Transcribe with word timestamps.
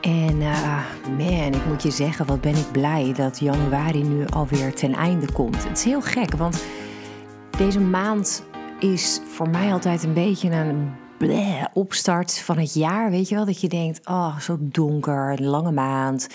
En 0.00 0.40
uh, 0.40 0.84
man, 1.18 1.54
ik 1.54 1.66
moet 1.66 1.82
je 1.82 1.90
zeggen, 1.90 2.26
wat 2.26 2.40
ben 2.40 2.56
ik 2.56 2.72
blij 2.72 3.12
dat 3.16 3.38
januari 3.38 4.02
nu 4.02 4.26
alweer 4.26 4.74
ten 4.74 4.94
einde 4.94 5.32
komt. 5.32 5.68
Het 5.68 5.78
is 5.78 5.84
heel 5.84 6.00
gek, 6.00 6.34
want 6.34 6.64
deze 7.58 7.80
maand 7.80 8.44
is 8.80 9.20
voor 9.34 9.48
mij 9.48 9.72
altijd 9.72 10.02
een 10.02 10.12
beetje 10.14 10.50
een 10.50 10.90
opstart 11.72 12.38
van 12.38 12.58
het 12.58 12.74
jaar. 12.74 13.10
Weet 13.10 13.28
je 13.28 13.34
wel, 13.34 13.44
dat 13.44 13.60
je 13.60 13.68
denkt, 13.68 14.06
oh, 14.06 14.38
zo 14.38 14.56
donker, 14.60 15.42
lange 15.42 15.72
maand, 15.72 16.28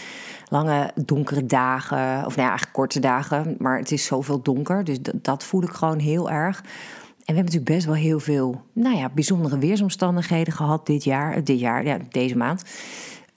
lange 0.49 0.91
donkere 1.05 1.45
dagen. 1.45 1.97
Of 1.97 2.35
nou 2.35 2.41
ja, 2.41 2.47
eigenlijk 2.47 2.73
korte 2.73 2.99
dagen, 2.99 3.55
maar 3.59 3.77
het 3.77 3.91
is 3.91 4.05
zoveel 4.05 4.41
donker. 4.41 4.83
Dus 4.83 5.01
dat, 5.01 5.15
dat 5.21 5.43
voel 5.43 5.63
ik 5.63 5.69
gewoon 5.69 5.99
heel 5.99 6.31
erg. 6.31 6.57
En 6.57 7.33
we 7.33 7.39
hebben 7.39 7.53
natuurlijk 7.53 7.75
best 7.75 7.85
wel 7.85 7.95
heel 7.95 8.19
veel, 8.19 8.61
nou 8.73 8.95
ja, 8.95 9.09
bijzondere 9.09 9.57
weersomstandigheden 9.57 10.53
gehad 10.53 10.85
dit 10.85 11.03
jaar. 11.03 11.43
Dit 11.43 11.59
jaar, 11.59 11.85
ja, 11.85 11.97
deze 12.09 12.37
maand. 12.37 12.63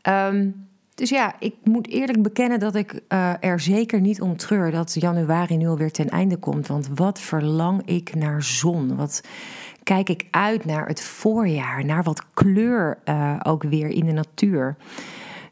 Ehm, 0.07 0.51
dus 0.95 1.11
ja, 1.11 1.35
ik 1.39 1.55
moet 1.65 1.89
eerlijk 1.89 2.23
bekennen 2.23 2.59
dat 2.59 2.75
ik 2.75 3.01
uh, 3.09 3.33
er 3.41 3.61
zeker 3.61 4.01
niet 4.01 4.21
om 4.21 4.37
treur 4.37 4.71
dat 4.71 4.95
januari 4.95 5.57
nu 5.57 5.69
alweer 5.69 5.91
ten 5.91 6.09
einde 6.09 6.37
komt. 6.37 6.67
Want 6.67 6.89
wat 6.95 7.21
verlang 7.21 7.87
ik 7.87 8.15
naar 8.15 8.43
zon? 8.43 8.97
Wat 8.97 9.21
kijk 9.83 10.09
ik 10.09 10.27
uit 10.31 10.65
naar 10.65 10.87
het 10.87 11.01
voorjaar, 11.01 11.85
naar 11.85 12.03
wat 12.03 12.25
kleur 12.35 12.99
uh, 13.05 13.41
ook 13.43 13.63
weer 13.63 13.89
in 13.89 14.07
de 14.07 14.13
natuur. 14.13 14.77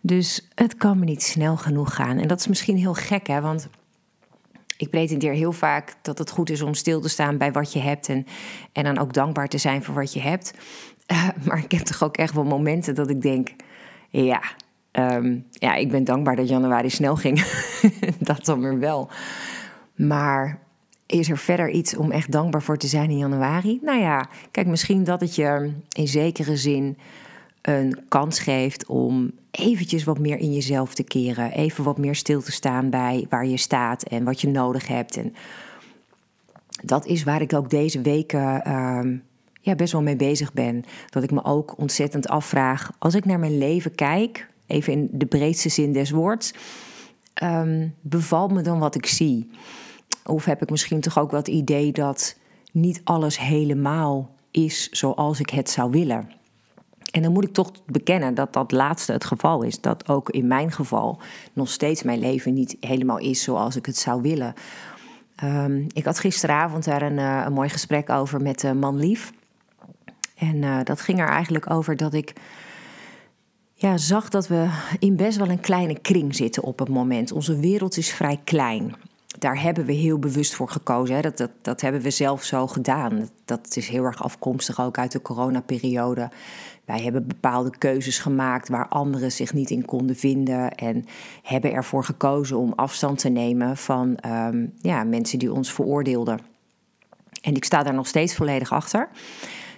Dus 0.01 0.49
het 0.55 0.77
kan 0.77 0.99
me 0.99 1.05
niet 1.05 1.23
snel 1.23 1.57
genoeg 1.57 1.95
gaan. 1.95 2.19
En 2.19 2.29
dat 2.29 2.39
is 2.39 2.47
misschien 2.47 2.77
heel 2.77 2.95
gek, 2.95 3.27
hè? 3.27 3.41
Want 3.41 3.69
ik 4.77 4.91
pretendeer 4.91 5.33
heel 5.33 5.53
vaak 5.53 5.95
dat 6.03 6.19
het 6.19 6.31
goed 6.31 6.51
is 6.51 6.63
om 6.63 6.75
stil 6.75 7.01
te 7.01 7.09
staan 7.09 7.39
bij 7.39 7.53
wat 7.53 7.73
je 7.73 7.81
hebt 7.81 8.09
en, 8.09 8.27
en 8.73 8.85
dan 8.85 8.99
ook 8.99 9.13
dankbaar 9.13 9.49
te 9.49 9.59
zijn 9.59 9.83
voor 9.83 9.95
wat 9.95 10.13
je 10.13 10.21
hebt. 10.21 10.55
Maar 11.47 11.59
ik 11.59 11.73
heb 11.73 11.81
toch 11.81 12.03
ook 12.03 12.17
echt 12.17 12.35
wel 12.35 12.45
momenten 12.45 12.95
dat 12.95 13.11
ik 13.11 13.23
denk 13.23 13.55
ja, 14.23 14.43
ehm, 14.91 15.39
ja, 15.51 15.75
ik 15.75 15.91
ben 15.91 16.05
dankbaar 16.05 16.37
dat 16.37 16.49
januari 16.49 16.91
snel 16.91 17.17
ging. 17.17 17.45
dat 18.19 18.45
dan 18.45 18.61
weer 18.61 18.79
wel. 18.79 19.11
Maar 19.95 20.59
is 21.07 21.31
er 21.31 21.39
verder 21.39 21.71
iets 21.71 21.97
om 21.97 22.11
echt 22.11 22.33
dankbaar 22.33 22.63
voor 22.63 22.77
te 22.77 22.87
zijn 22.87 23.11
in 23.11 23.19
januari? 23.19 23.79
Nou 23.83 24.01
ja, 24.01 24.29
kijk, 24.51 24.67
misschien 24.67 25.05
dat 25.05 25.21
het 25.21 25.35
je 25.35 25.73
in 25.97 26.09
zekere 26.09 26.57
zin 26.57 26.99
een 27.63 27.99
kans 28.09 28.39
geeft 28.39 28.87
om 28.87 29.33
eventjes 29.51 30.05
wat 30.05 30.19
meer 30.19 30.39
in 30.39 30.53
jezelf 30.53 30.95
te 30.95 31.03
keren. 31.03 31.53
Even 31.53 31.85
wat 31.85 31.99
meer 31.99 32.15
stil 32.15 32.43
te 32.43 32.53
staan 32.53 32.91
bij 32.91 33.27
waar 33.29 33.47
je 33.47 33.57
staat 33.57 34.03
en 34.03 34.25
wat 34.25 34.41
je 34.41 34.49
nodig 34.49 34.89
hebt. 34.89 35.17
En 35.17 35.35
dat 36.83 37.07
is 37.07 37.25
waar 37.25 37.41
ik 37.41 37.53
ook 37.53 37.71
deze 37.71 38.01
weken 38.01 38.65
ehm, 38.65 39.17
ja, 39.65 39.75
best 39.75 39.93
wel 39.93 40.03
mee 40.03 40.17
bezig 40.17 40.53
ben. 40.53 40.85
Dat 41.11 41.23
ik 41.23 41.31
me 41.31 41.45
ook 41.45 41.79
ontzettend 41.79 42.29
afvraag, 42.29 42.91
als 42.99 43.15
ik 43.15 43.25
naar 43.25 43.39
mijn 43.39 43.59
leven 43.59 43.95
kijk, 43.95 44.49
even 44.67 44.93
in 44.93 45.09
de 45.13 45.27
breedste 45.27 45.69
zin 45.69 45.93
des 45.93 46.11
woords, 46.11 46.55
um, 47.43 47.95
bevalt 48.01 48.53
me 48.53 48.63
dan 48.63 48.79
wat 48.79 48.95
ik 48.95 49.07
zie? 49.07 49.51
Of 50.25 50.45
heb 50.45 50.63
ik 50.63 50.71
misschien 50.71 51.01
toch 51.01 51.19
ook 51.19 51.31
wat 51.31 51.49
idee 51.49 51.93
dat 51.93 52.37
niet 52.73 53.01
alles 53.05 53.39
helemaal 53.39 54.31
is 54.51 54.89
zoals 54.91 55.41
ik 55.41 55.51
het 55.51 55.71
zou 55.71 55.91
willen? 55.91 56.31
En 57.11 57.23
dan 57.23 57.33
moet 57.33 57.45
ik 57.45 57.53
toch 57.53 57.73
bekennen 57.87 58.35
dat 58.35 58.53
dat 58.53 58.73
laatste 58.73 59.13
het 59.13 59.25
geval 59.25 59.63
is. 59.63 59.81
Dat 59.81 60.09
ook 60.09 60.31
in 60.31 60.47
mijn 60.47 60.73
geval 60.73 61.21
nog 61.53 61.69
steeds 61.69 62.03
mijn 62.03 62.19
leven 62.19 62.55
niet 62.55 62.77
helemaal 62.81 63.19
is 63.19 63.43
zoals 63.43 63.77
ik 63.77 63.87
het 63.87 63.97
zou 63.97 64.23
willen. 64.23 64.55
Um, 65.45 65.87
ik 65.93 66.05
had 66.05 66.19
gisteravond 66.19 66.85
daar 66.85 67.03
een, 67.03 67.19
een 67.19 67.53
mooi 67.53 67.69
gesprek 67.69 68.11
over 68.11 68.41
met 68.41 68.75
Man 68.75 68.97
Lief. 68.97 69.33
En 70.49 70.63
uh, 70.63 70.79
dat 70.85 71.01
ging 71.01 71.21
er 71.21 71.29
eigenlijk 71.29 71.71
over 71.71 71.97
dat 71.97 72.15
ik 72.15 72.33
ja, 73.75 73.97
zag 73.97 74.29
dat 74.29 74.49
we 74.49 74.69
in 74.99 75.17
best 75.17 75.39
wel 75.39 75.49
een 75.49 75.61
kleine 75.61 75.99
kring 75.99 76.35
zitten 76.35 76.63
op 76.63 76.79
het 76.79 76.89
moment. 76.89 77.33
Onze 77.33 77.61
wereld 77.61 77.97
is 77.97 78.13
vrij 78.13 78.41
klein. 78.45 78.95
Daar 79.39 79.61
hebben 79.61 79.85
we 79.85 79.93
heel 79.93 80.19
bewust 80.19 80.55
voor 80.55 80.69
gekozen. 80.69 81.15
Hè. 81.15 81.21
Dat, 81.21 81.37
dat, 81.37 81.51
dat 81.63 81.81
hebben 81.81 82.01
we 82.01 82.11
zelf 82.11 82.43
zo 82.43 82.67
gedaan. 82.67 83.29
Dat 83.45 83.77
is 83.77 83.89
heel 83.89 84.05
erg 84.05 84.23
afkomstig 84.23 84.81
ook 84.81 84.99
uit 84.99 85.13
de 85.13 85.23
coronaperiode. 85.23 86.31
Wij 86.85 87.03
hebben 87.03 87.27
bepaalde 87.27 87.79
keuzes 87.79 88.19
gemaakt 88.19 88.69
waar 88.69 88.89
anderen 88.89 89.33
zich 89.33 89.53
niet 89.53 89.71
in 89.71 89.85
konden 89.85 90.17
vinden. 90.17 90.71
En 90.71 91.05
hebben 91.43 91.73
ervoor 91.73 92.05
gekozen 92.05 92.59
om 92.59 92.73
afstand 92.77 93.19
te 93.19 93.29
nemen 93.29 93.77
van 93.77 94.19
um, 94.27 94.73
ja, 94.81 95.05
mensen 95.05 95.39
die 95.39 95.53
ons 95.53 95.73
veroordeelden. 95.73 96.39
En 97.41 97.55
ik 97.55 97.65
sta 97.65 97.83
daar 97.83 97.95
nog 97.95 98.07
steeds 98.07 98.35
volledig 98.35 98.73
achter. 98.73 99.09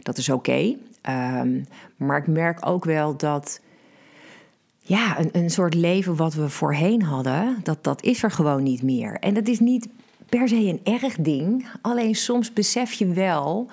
Dat 0.07 0.19
is 0.19 0.29
oké. 0.29 0.77
Um, 1.09 1.67
maar 1.97 2.19
ik 2.19 2.27
merk 2.27 2.67
ook 2.67 2.85
wel 2.85 3.17
dat 3.17 3.61
ja, 4.79 5.19
een, 5.19 5.29
een 5.33 5.51
soort 5.51 5.75
leven 5.75 6.17
wat 6.17 6.35
we 6.35 6.49
voorheen 6.49 7.03
hadden, 7.03 7.61
dat, 7.63 7.85
dat 7.85 8.03
is 8.03 8.23
er 8.23 8.31
gewoon 8.31 8.63
niet 8.63 8.83
meer. 8.83 9.17
En 9.19 9.35
dat 9.35 9.49
is 9.49 9.61
niet 9.61 9.89
per 10.29 10.49
se 10.49 10.57
een 10.57 10.81
erg 10.85 11.17
ding. 11.17 11.67
Alleen 11.83 12.15
soms 12.15 12.53
besef 12.53 12.93
je 12.93 13.07
wel 13.07 13.71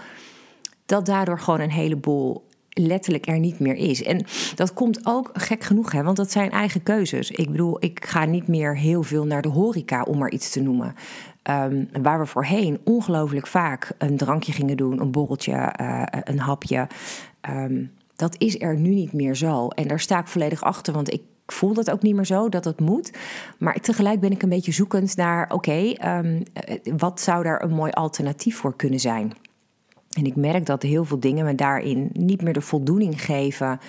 dat 0.85 1.05
daardoor 1.05 1.39
gewoon 1.39 1.59
een 1.59 1.71
heleboel 1.71 2.45
letterlijk 2.69 3.27
er 3.27 3.39
niet 3.39 3.59
meer 3.59 3.75
is. 3.75 4.03
En 4.03 4.25
dat 4.55 4.73
komt 4.73 5.05
ook 5.05 5.29
gek 5.33 5.63
genoeg, 5.63 5.91
hè, 5.91 6.03
want 6.03 6.17
dat 6.17 6.31
zijn 6.31 6.51
eigen 6.51 6.83
keuzes. 6.83 7.31
Ik 7.31 7.51
bedoel, 7.51 7.77
ik 7.79 8.05
ga 8.05 8.25
niet 8.25 8.47
meer 8.47 8.77
heel 8.77 9.03
veel 9.03 9.25
naar 9.25 9.41
de 9.41 9.49
horeca, 9.49 10.03
om 10.03 10.17
maar 10.17 10.31
iets 10.31 10.49
te 10.49 10.61
noemen. 10.61 10.95
Um, 11.49 11.89
waar 12.01 12.19
we 12.19 12.25
voorheen 12.25 12.79
ongelooflijk 12.83 13.47
vaak 13.47 13.91
een 13.97 14.17
drankje 14.17 14.51
gingen 14.51 14.77
doen, 14.77 15.01
een 15.01 15.11
borreltje, 15.11 15.73
uh, 15.81 16.03
een 16.09 16.39
hapje. 16.39 16.87
Um, 17.49 17.91
dat 18.15 18.35
is 18.37 18.61
er 18.61 18.77
nu 18.77 18.89
niet 18.89 19.13
meer 19.13 19.35
zo. 19.35 19.67
En 19.67 19.87
daar 19.87 19.99
sta 19.99 20.19
ik 20.19 20.27
volledig 20.27 20.61
achter, 20.61 20.93
want 20.93 21.13
ik 21.13 21.21
voel 21.45 21.73
dat 21.73 21.91
ook 21.91 22.01
niet 22.01 22.15
meer 22.15 22.25
zo 22.25 22.49
dat 22.49 22.65
het 22.65 22.79
moet. 22.79 23.11
Maar 23.57 23.79
tegelijk 23.79 24.19
ben 24.19 24.31
ik 24.31 24.43
een 24.43 24.49
beetje 24.49 24.71
zoekend 24.71 25.15
naar: 25.15 25.43
oké, 25.43 25.53
okay, 25.53 26.17
um, 26.17 26.43
wat 26.97 27.21
zou 27.21 27.43
daar 27.43 27.63
een 27.63 27.73
mooi 27.73 27.91
alternatief 27.91 28.57
voor 28.57 28.75
kunnen 28.75 28.99
zijn? 28.99 29.33
En 30.17 30.25
ik 30.25 30.35
merk 30.35 30.65
dat 30.65 30.81
heel 30.81 31.05
veel 31.05 31.19
dingen 31.19 31.45
me 31.45 31.55
daarin 31.55 32.09
niet 32.13 32.41
meer 32.41 32.53
de 32.53 32.61
voldoening 32.61 33.21
geven. 33.21 33.79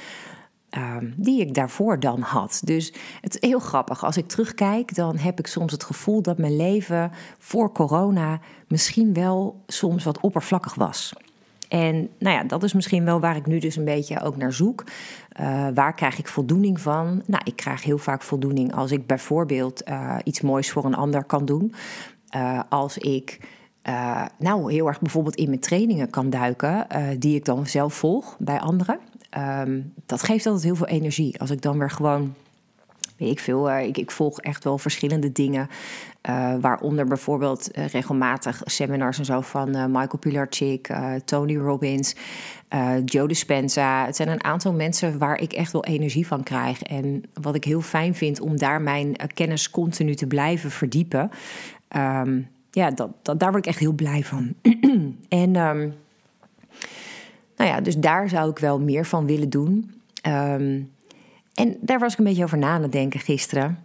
Um, 0.76 1.14
die 1.16 1.40
ik 1.40 1.54
daarvoor 1.54 2.00
dan 2.00 2.20
had. 2.20 2.60
Dus 2.64 2.92
het 3.20 3.34
is 3.34 3.48
heel 3.48 3.58
grappig. 3.58 4.04
Als 4.04 4.16
ik 4.16 4.28
terugkijk, 4.28 4.94
dan 4.94 5.16
heb 5.16 5.38
ik 5.38 5.46
soms 5.46 5.72
het 5.72 5.84
gevoel 5.84 6.22
dat 6.22 6.38
mijn 6.38 6.56
leven 6.56 7.10
voor 7.38 7.72
corona 7.72 8.40
misschien 8.68 9.12
wel 9.12 9.62
soms 9.66 10.04
wat 10.04 10.20
oppervlakkig 10.20 10.74
was. 10.74 11.12
En 11.68 12.08
nou 12.18 12.36
ja, 12.36 12.44
dat 12.44 12.62
is 12.62 12.72
misschien 12.72 13.04
wel 13.04 13.20
waar 13.20 13.36
ik 13.36 13.46
nu 13.46 13.58
dus 13.58 13.76
een 13.76 13.84
beetje 13.84 14.20
ook 14.20 14.36
naar 14.36 14.52
zoek. 14.52 14.84
Uh, 15.40 15.66
waar 15.74 15.94
krijg 15.94 16.18
ik 16.18 16.28
voldoening 16.28 16.80
van? 16.80 17.22
Nou, 17.26 17.42
ik 17.44 17.56
krijg 17.56 17.82
heel 17.82 17.98
vaak 17.98 18.22
voldoening 18.22 18.74
als 18.74 18.90
ik 18.90 19.06
bijvoorbeeld 19.06 19.88
uh, 19.88 20.16
iets 20.24 20.40
moois 20.40 20.70
voor 20.70 20.84
een 20.84 20.94
ander 20.94 21.24
kan 21.24 21.44
doen. 21.44 21.74
Uh, 22.36 22.60
als 22.68 22.98
ik 22.98 23.38
nou 24.38 24.72
heel 24.72 24.86
erg 24.86 25.00
bijvoorbeeld 25.00 25.36
in 25.36 25.48
mijn 25.48 25.60
trainingen 25.60 26.10
kan 26.10 26.30
duiken, 26.30 26.86
die 27.18 27.36
ik 27.36 27.44
dan 27.44 27.66
zelf 27.66 27.94
volg 27.94 28.36
bij 28.38 28.60
anderen. 28.60 28.98
Um, 29.36 29.92
dat 30.06 30.22
geeft 30.22 30.46
altijd 30.46 30.64
heel 30.64 30.76
veel 30.76 30.86
energie. 30.86 31.40
Als 31.40 31.50
ik 31.50 31.62
dan 31.62 31.78
weer 31.78 31.90
gewoon, 31.90 32.34
weet 33.16 33.30
ik 33.30 33.38
veel, 33.38 33.70
uh, 33.70 33.86
ik, 33.86 34.10
volg 34.10 34.40
echt 34.40 34.64
wel 34.64 34.78
verschillende 34.78 35.32
dingen. 35.32 35.68
waaronder 36.60 37.06
bijvoorbeeld 37.06 37.68
regelmatig 37.72 38.62
seminars 38.64 39.18
en 39.18 39.24
zo 39.24 39.40
van 39.40 39.70
Michael 39.70 40.18
Pilarczyk, 40.18 40.94
Tony 41.24 41.56
Robbins, 41.56 42.14
Joe 43.04 43.28
Dispenza. 43.28 44.06
Het 44.06 44.16
zijn 44.16 44.28
een 44.28 44.44
aantal 44.44 44.72
mensen 44.72 45.18
waar 45.18 45.40
ik 45.40 45.52
echt 45.52 45.72
wel 45.72 45.84
energie 45.84 46.26
van 46.26 46.42
krijg. 46.42 46.82
En 46.82 47.22
wat 47.40 47.54
ik 47.54 47.64
heel 47.64 47.80
fijn 47.80 48.14
vind 48.14 48.40
om 48.40 48.58
daar 48.58 48.82
mijn 48.82 49.16
kennis 49.34 49.70
continu 49.70 50.14
te 50.14 50.26
blijven 50.26 50.70
verdiepen. 50.70 51.30
Um, 51.96 52.48
ja, 52.74 52.90
dat, 52.90 53.10
dat, 53.22 53.40
daar 53.40 53.50
word 53.50 53.66
ik 53.66 53.70
echt 53.70 53.80
heel 53.80 53.92
blij 53.92 54.24
van. 54.24 54.54
en 55.28 55.56
um, 55.56 55.94
nou 57.56 57.70
ja, 57.70 57.80
dus 57.80 57.96
daar 57.96 58.28
zou 58.28 58.50
ik 58.50 58.58
wel 58.58 58.80
meer 58.80 59.06
van 59.06 59.26
willen 59.26 59.50
doen. 59.50 60.00
Um, 60.26 60.92
en 61.54 61.76
daar 61.80 61.98
was 61.98 62.12
ik 62.12 62.18
een 62.18 62.24
beetje 62.24 62.44
over 62.44 62.58
na 62.58 62.68
aan 62.68 62.82
het 62.82 62.92
denken 62.92 63.20
gisteren. 63.20 63.78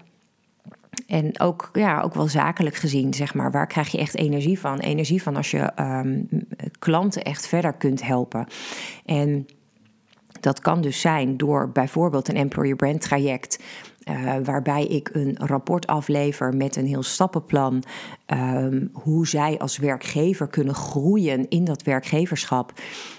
En 1.07 1.39
ook, 1.39 1.69
ja, 1.73 2.01
ook 2.01 2.13
wel 2.13 2.27
zakelijk 2.27 2.75
gezien, 2.75 3.13
zeg 3.13 3.33
maar. 3.33 3.51
Waar 3.51 3.67
krijg 3.67 3.91
je 3.91 3.97
echt 3.97 4.15
energie 4.15 4.59
van? 4.59 4.79
Energie 4.79 5.21
van 5.21 5.35
als 5.35 5.51
je 5.51 5.71
um, 5.79 6.29
klanten 6.79 7.23
echt 7.23 7.47
verder 7.47 7.73
kunt 7.73 8.03
helpen. 8.03 8.47
En 9.05 9.47
Dat 10.39 10.59
kan 10.59 10.81
dus 10.81 11.01
zijn 11.01 11.37
door 11.37 11.69
bijvoorbeeld 11.69 12.27
een 12.27 12.35
employer 12.35 12.75
brand 12.75 13.01
traject. 13.01 13.59
Uh, 14.09 14.35
waarbij 14.43 14.85
ik 14.85 15.09
een 15.13 15.37
rapport 15.37 15.87
aflever 15.87 16.55
met 16.55 16.75
een 16.75 16.85
heel 16.85 17.03
stappenplan. 17.03 17.83
Um, 18.27 18.89
hoe 18.93 19.27
zij 19.27 19.59
als 19.59 19.77
werkgever 19.77 20.47
kunnen 20.47 20.75
groeien 20.75 21.49
in 21.49 21.63
dat 21.63 21.83
werkgeverschap. 21.83 22.73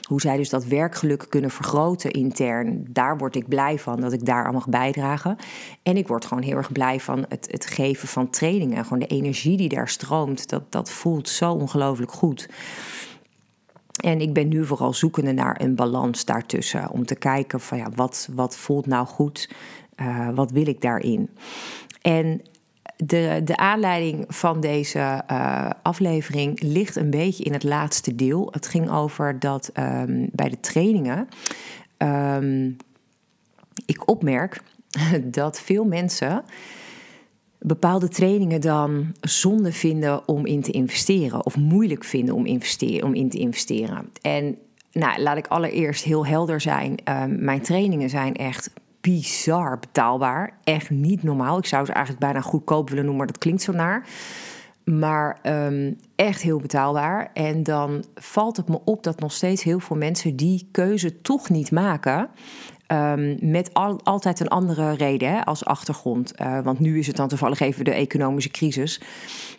Hoe 0.09 0.21
zij 0.21 0.37
dus 0.37 0.49
dat 0.49 0.65
werkgeluk 0.65 1.27
kunnen 1.29 1.51
vergroten 1.51 2.11
intern. 2.11 2.87
Daar 2.89 3.19
word 3.19 3.37
ik 3.37 3.49
blij 3.49 3.79
van 3.79 4.01
dat 4.01 4.13
ik 4.13 4.25
daar 4.25 4.45
aan 4.45 4.53
mag 4.53 4.69
bijdragen. 4.69 5.37
En 5.83 5.97
ik 5.97 6.09
word 6.09 6.25
gewoon 6.25 6.43
heel 6.43 6.57
erg 6.57 6.73
blij 6.73 7.01
van 7.01 7.25
het, 7.29 7.49
het 7.51 7.67
geven 7.67 8.09
van 8.09 8.31
trainingen. 8.31 8.85
Gewoon 8.85 8.99
de 8.99 9.07
energie 9.07 9.57
die 9.57 9.69
daar 9.69 9.89
stroomt. 9.89 10.49
Dat, 10.49 10.73
dat 10.73 10.91
voelt 10.91 11.29
zo 11.29 11.53
ongelooflijk 11.53 12.13
goed. 12.13 12.49
En 14.01 14.21
ik 14.21 14.33
ben 14.33 14.49
nu 14.49 14.67
vooral 14.67 14.93
zoekende 14.93 15.33
naar 15.33 15.61
een 15.61 15.75
balans 15.75 16.25
daartussen. 16.25 16.91
Om 16.91 17.07
te 17.07 17.15
kijken 17.15 17.61
van 17.61 17.79
ja, 17.79 17.89
wat, 17.95 18.29
wat 18.35 18.57
voelt 18.57 18.87
nou 18.87 19.07
goed? 19.07 19.49
Uh, 20.00 20.29
wat 20.35 20.50
wil 20.50 20.67
ik 20.67 20.81
daarin? 20.81 21.31
En 22.02 22.43
de, 22.97 23.41
de 23.44 23.56
aanleiding 23.56 24.25
van 24.29 24.61
deze 24.61 25.23
uh, 25.31 25.70
aflevering 25.82 26.62
ligt 26.62 26.97
een 26.97 27.11
beetje 27.11 27.44
in 27.44 27.52
het 27.52 27.62
laatste 27.62 28.14
deel. 28.14 28.49
Het 28.50 28.67
ging 28.67 28.91
over 28.91 29.38
dat 29.38 29.70
um, 29.79 30.29
bij 30.32 30.49
de 30.49 30.61
trainingen 30.61 31.29
um, 31.99 32.76
ik 33.87 34.08
opmerk 34.08 34.62
dat 35.25 35.61
veel 35.61 35.85
mensen 35.85 36.44
bepaalde 37.58 38.08
trainingen 38.08 38.61
dan 38.61 39.14
zonde 39.20 39.73
vinden 39.73 40.29
om 40.29 40.47
in 40.47 40.62
te 40.62 40.70
investeren. 40.70 41.47
Of 41.47 41.56
moeilijk 41.56 42.05
vinden 42.05 42.35
om, 42.35 42.47
investeren, 42.47 43.06
om 43.06 43.14
in 43.14 43.29
te 43.29 43.38
investeren. 43.38 44.11
En 44.23 44.56
nou, 44.93 45.23
laat 45.23 45.37
ik 45.37 45.47
allereerst 45.47 46.05
heel 46.05 46.26
helder 46.26 46.61
zijn. 46.61 46.94
Uh, 47.08 47.25
mijn 47.29 47.61
trainingen 47.61 48.11
zijn 48.11 48.35
echt 48.35 48.70
bizar 49.00 49.79
betaalbaar. 49.79 50.58
Echt 50.64 50.91
niet 50.91 51.23
normaal. 51.23 51.58
Ik 51.58 51.67
zou 51.67 51.85
ze 51.85 51.93
eigenlijk 51.93 52.25
bijna 52.25 52.41
goedkoop 52.41 52.88
willen 52.88 53.05
noemen, 53.05 53.25
maar 53.25 53.32
dat 53.32 53.43
klinkt 53.43 53.62
zo 53.62 53.73
naar. 53.73 54.06
Maar 54.85 55.38
um, 55.43 55.99
echt 56.17 56.43
heel 56.43 56.58
betaalbaar. 56.58 57.31
En 57.32 57.62
dan 57.62 58.05
valt 58.14 58.56
het 58.56 58.69
me 58.69 58.81
op 58.85 59.02
dat 59.02 59.20
nog 59.20 59.32
steeds 59.32 59.62
heel 59.62 59.81
veel 59.81 59.97
mensen 59.97 60.37
die 60.37 60.69
keuze 60.70 61.20
toch 61.20 61.49
niet 61.49 61.70
maken. 61.70 62.29
Um, 62.93 63.37
met 63.41 63.75
al, 63.75 64.01
altijd 64.03 64.41
een 64.41 64.49
andere 64.49 64.93
reden 64.93 65.29
hè, 65.31 65.45
als 65.45 65.65
achtergrond. 65.65 66.33
Uh, 66.41 66.61
want 66.61 66.79
nu 66.79 66.99
is 66.99 67.07
het 67.07 67.17
dan 67.17 67.29
toevallig 67.29 67.61
even 67.61 67.85
de 67.85 67.93
economische 67.93 68.51
crisis. 68.51 69.01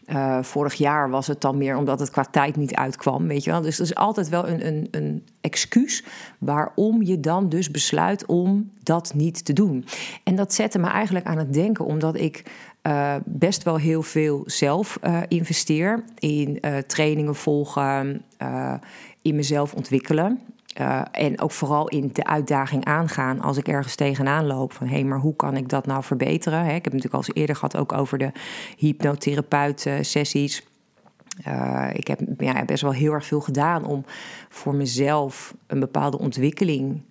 Uh, 0.08 0.44
vorig 0.44 0.74
jaar 0.74 1.10
was 1.10 1.28
het 1.28 1.42
dan 1.42 1.58
meer 1.58 1.78
omdat 1.78 2.00
het 2.00 2.10
qua 2.10 2.24
tijd 2.24 2.56
niet 2.56 2.76
uitkwam. 2.76 3.28
Weet 3.28 3.44
je 3.44 3.52
wel? 3.52 3.62
Dus 3.62 3.78
er 3.78 3.84
is 3.84 3.96
altijd 3.96 4.30
wel 4.30 4.48
een, 4.48 4.68
een, 4.68 4.88
een 4.92 5.26
excuus 5.42 6.04
waarom 6.40 7.04
je 7.04 7.20
dan 7.20 7.50
dus 7.50 7.72
besluit 7.72 8.26
om 8.26 8.70
dat 8.84 9.14
niet 9.16 9.46
te 9.46 9.54
doen. 9.54 9.86
En 10.24 10.36
dat 10.36 10.54
zette 10.54 10.80
me 10.80 10.88
eigenlijk 10.88 11.26
aan 11.26 11.38
het 11.38 11.54
denken, 11.54 11.86
omdat 11.86 12.16
ik 12.16 12.44
uh, 12.88 13.16
best 13.26 13.64
wel 13.64 13.78
heel 13.78 14.02
veel 14.02 14.44
zelf 14.46 15.00
investeer 15.28 16.04
in 16.20 16.62
trainingen 16.88 17.36
volgen, 17.36 18.22
in 19.22 19.36
mezelf 19.36 19.74
ontwikkelen. 19.74 20.40
Uh, 20.80 21.02
en 21.12 21.42
ook 21.42 21.52
vooral 21.52 21.88
in 21.88 22.10
de 22.14 22.24
uitdaging 22.24 22.86
aangaan 22.86 23.42
als 23.42 23.58
ik 23.58 23.68
ergens 23.68 23.96
tegenaan 23.96 24.48
loop. 24.48 24.74
Van 24.74 24.88
hé, 24.88 24.94
hey, 24.94 25.04
maar 25.04 25.20
hoe 25.20 25.36
kan 25.36 25.58
ik 25.58 25.70
dat 25.70 25.86
nou 25.86 26.04
verbeteren? 26.04 26.66
Ik 26.66 26.72
heb 26.72 26.84
het 26.84 26.94
natuurlijk 26.94 27.14
al 27.14 27.24
eens 27.28 27.36
eerder 27.36 27.56
gehad 27.56 27.78
ook 27.78 27.94
over 27.94 28.18
de 28.18 28.32
hypnotherapeut-sessies. 28.78 30.68
Uh, 31.48 31.90
ik 31.94 32.08
heb 32.08 32.20
ja, 32.38 32.66
best 32.66 32.82
wel 32.82 32.94
heel 32.94 33.14
erg 33.14 33.26
veel 33.26 33.42
gedaan 33.42 33.86
om 33.86 34.06
voor 34.50 34.76
mezelf 34.76 35.54
een 35.68 35.80
bepaalde 35.80 36.20
ontwikkeling 36.20 37.02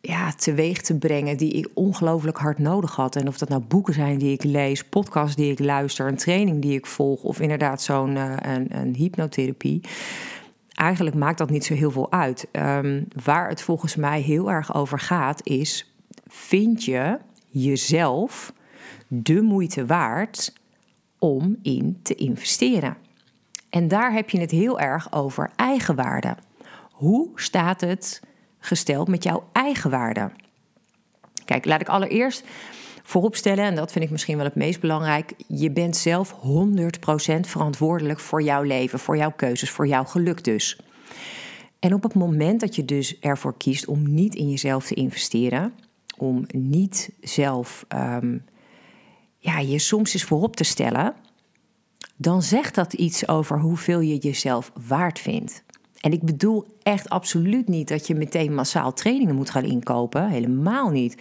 ja, 0.00 0.32
teweeg 0.32 0.80
te 0.80 0.98
brengen 0.98 1.36
die 1.36 1.52
ik 1.52 1.68
ongelooflijk 1.74 2.38
hard 2.38 2.58
nodig 2.58 2.96
had. 2.96 3.16
En 3.16 3.28
of 3.28 3.38
dat 3.38 3.48
nou 3.48 3.62
boeken 3.62 3.94
zijn 3.94 4.18
die 4.18 4.32
ik 4.32 4.44
lees, 4.44 4.84
podcasts 4.84 5.36
die 5.36 5.50
ik 5.50 5.58
luister, 5.58 6.06
een 6.06 6.16
training 6.16 6.62
die 6.62 6.74
ik 6.74 6.86
volg, 6.86 7.22
of 7.22 7.40
inderdaad 7.40 7.82
zo'n 7.82 8.16
uh, 8.16 8.34
een 8.68 8.94
hypnotherapie 8.94 9.80
eigenlijk 10.80 11.16
maakt 11.16 11.38
dat 11.38 11.50
niet 11.50 11.64
zo 11.64 11.74
heel 11.74 11.90
veel 11.90 12.12
uit. 12.12 12.48
Um, 12.52 13.06
waar 13.24 13.48
het 13.48 13.62
volgens 13.62 13.96
mij 13.96 14.20
heel 14.20 14.50
erg 14.50 14.74
over 14.74 14.98
gaat, 14.98 15.46
is: 15.46 15.94
vind 16.26 16.84
je 16.84 17.18
jezelf 17.46 18.52
de 19.08 19.40
moeite 19.40 19.86
waard 19.86 20.52
om 21.18 21.56
in 21.62 22.00
te 22.02 22.14
investeren? 22.14 22.96
En 23.70 23.88
daar 23.88 24.12
heb 24.12 24.30
je 24.30 24.40
het 24.40 24.50
heel 24.50 24.80
erg 24.80 25.12
over 25.12 25.50
eigenwaarde. 25.56 26.36
Hoe 26.90 27.30
staat 27.34 27.80
het 27.80 28.22
gesteld 28.58 29.08
met 29.08 29.22
jouw 29.22 29.48
eigenwaarde? 29.52 30.30
Kijk, 31.44 31.64
laat 31.64 31.80
ik 31.80 31.88
allereerst 31.88 32.44
vooropstellen, 33.10 33.64
en 33.64 33.74
dat 33.74 33.92
vind 33.92 34.04
ik 34.04 34.10
misschien 34.10 34.36
wel 34.36 34.44
het 34.44 34.54
meest 34.54 34.80
belangrijk, 34.80 35.32
je 35.46 35.70
bent 35.70 35.96
zelf 35.96 36.34
100% 36.34 36.36
verantwoordelijk 37.40 38.20
voor 38.20 38.42
jouw 38.42 38.62
leven, 38.62 38.98
voor 38.98 39.16
jouw 39.16 39.32
keuzes, 39.36 39.70
voor 39.70 39.86
jouw 39.86 40.04
geluk 40.04 40.44
dus. 40.44 40.78
En 41.78 41.94
op 41.94 42.02
het 42.02 42.14
moment 42.14 42.60
dat 42.60 42.76
je 42.76 42.84
dus 42.84 43.18
ervoor 43.18 43.56
kiest 43.56 43.86
om 43.86 44.14
niet 44.14 44.34
in 44.34 44.50
jezelf 44.50 44.86
te 44.86 44.94
investeren, 44.94 45.72
om 46.16 46.44
niet 46.52 47.10
zelf 47.20 47.84
um, 47.88 48.44
ja, 49.38 49.58
je 49.58 49.78
soms 49.78 50.12
eens 50.12 50.24
voorop 50.24 50.56
te 50.56 50.64
stellen, 50.64 51.14
dan 52.16 52.42
zegt 52.42 52.74
dat 52.74 52.92
iets 52.92 53.28
over 53.28 53.60
hoeveel 53.60 54.00
je 54.00 54.16
jezelf 54.16 54.72
waard 54.86 55.18
vindt. 55.18 55.62
En 56.00 56.12
ik 56.12 56.22
bedoel 56.22 56.66
echt 56.82 57.08
absoluut 57.08 57.68
niet 57.68 57.88
dat 57.88 58.06
je 58.06 58.14
meteen 58.14 58.54
massaal 58.54 58.92
trainingen 58.92 59.34
moet 59.34 59.50
gaan 59.50 59.64
inkopen. 59.64 60.28
Helemaal 60.28 60.90
niet. 60.90 61.16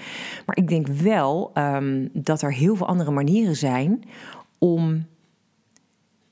Maar 0.45 0.57
ik 0.57 0.67
denk 0.67 0.87
wel 0.87 1.51
um, 1.53 2.09
dat 2.13 2.41
er 2.41 2.53
heel 2.53 2.75
veel 2.75 2.87
andere 2.87 3.11
manieren 3.11 3.55
zijn 3.55 4.03
om 4.57 5.05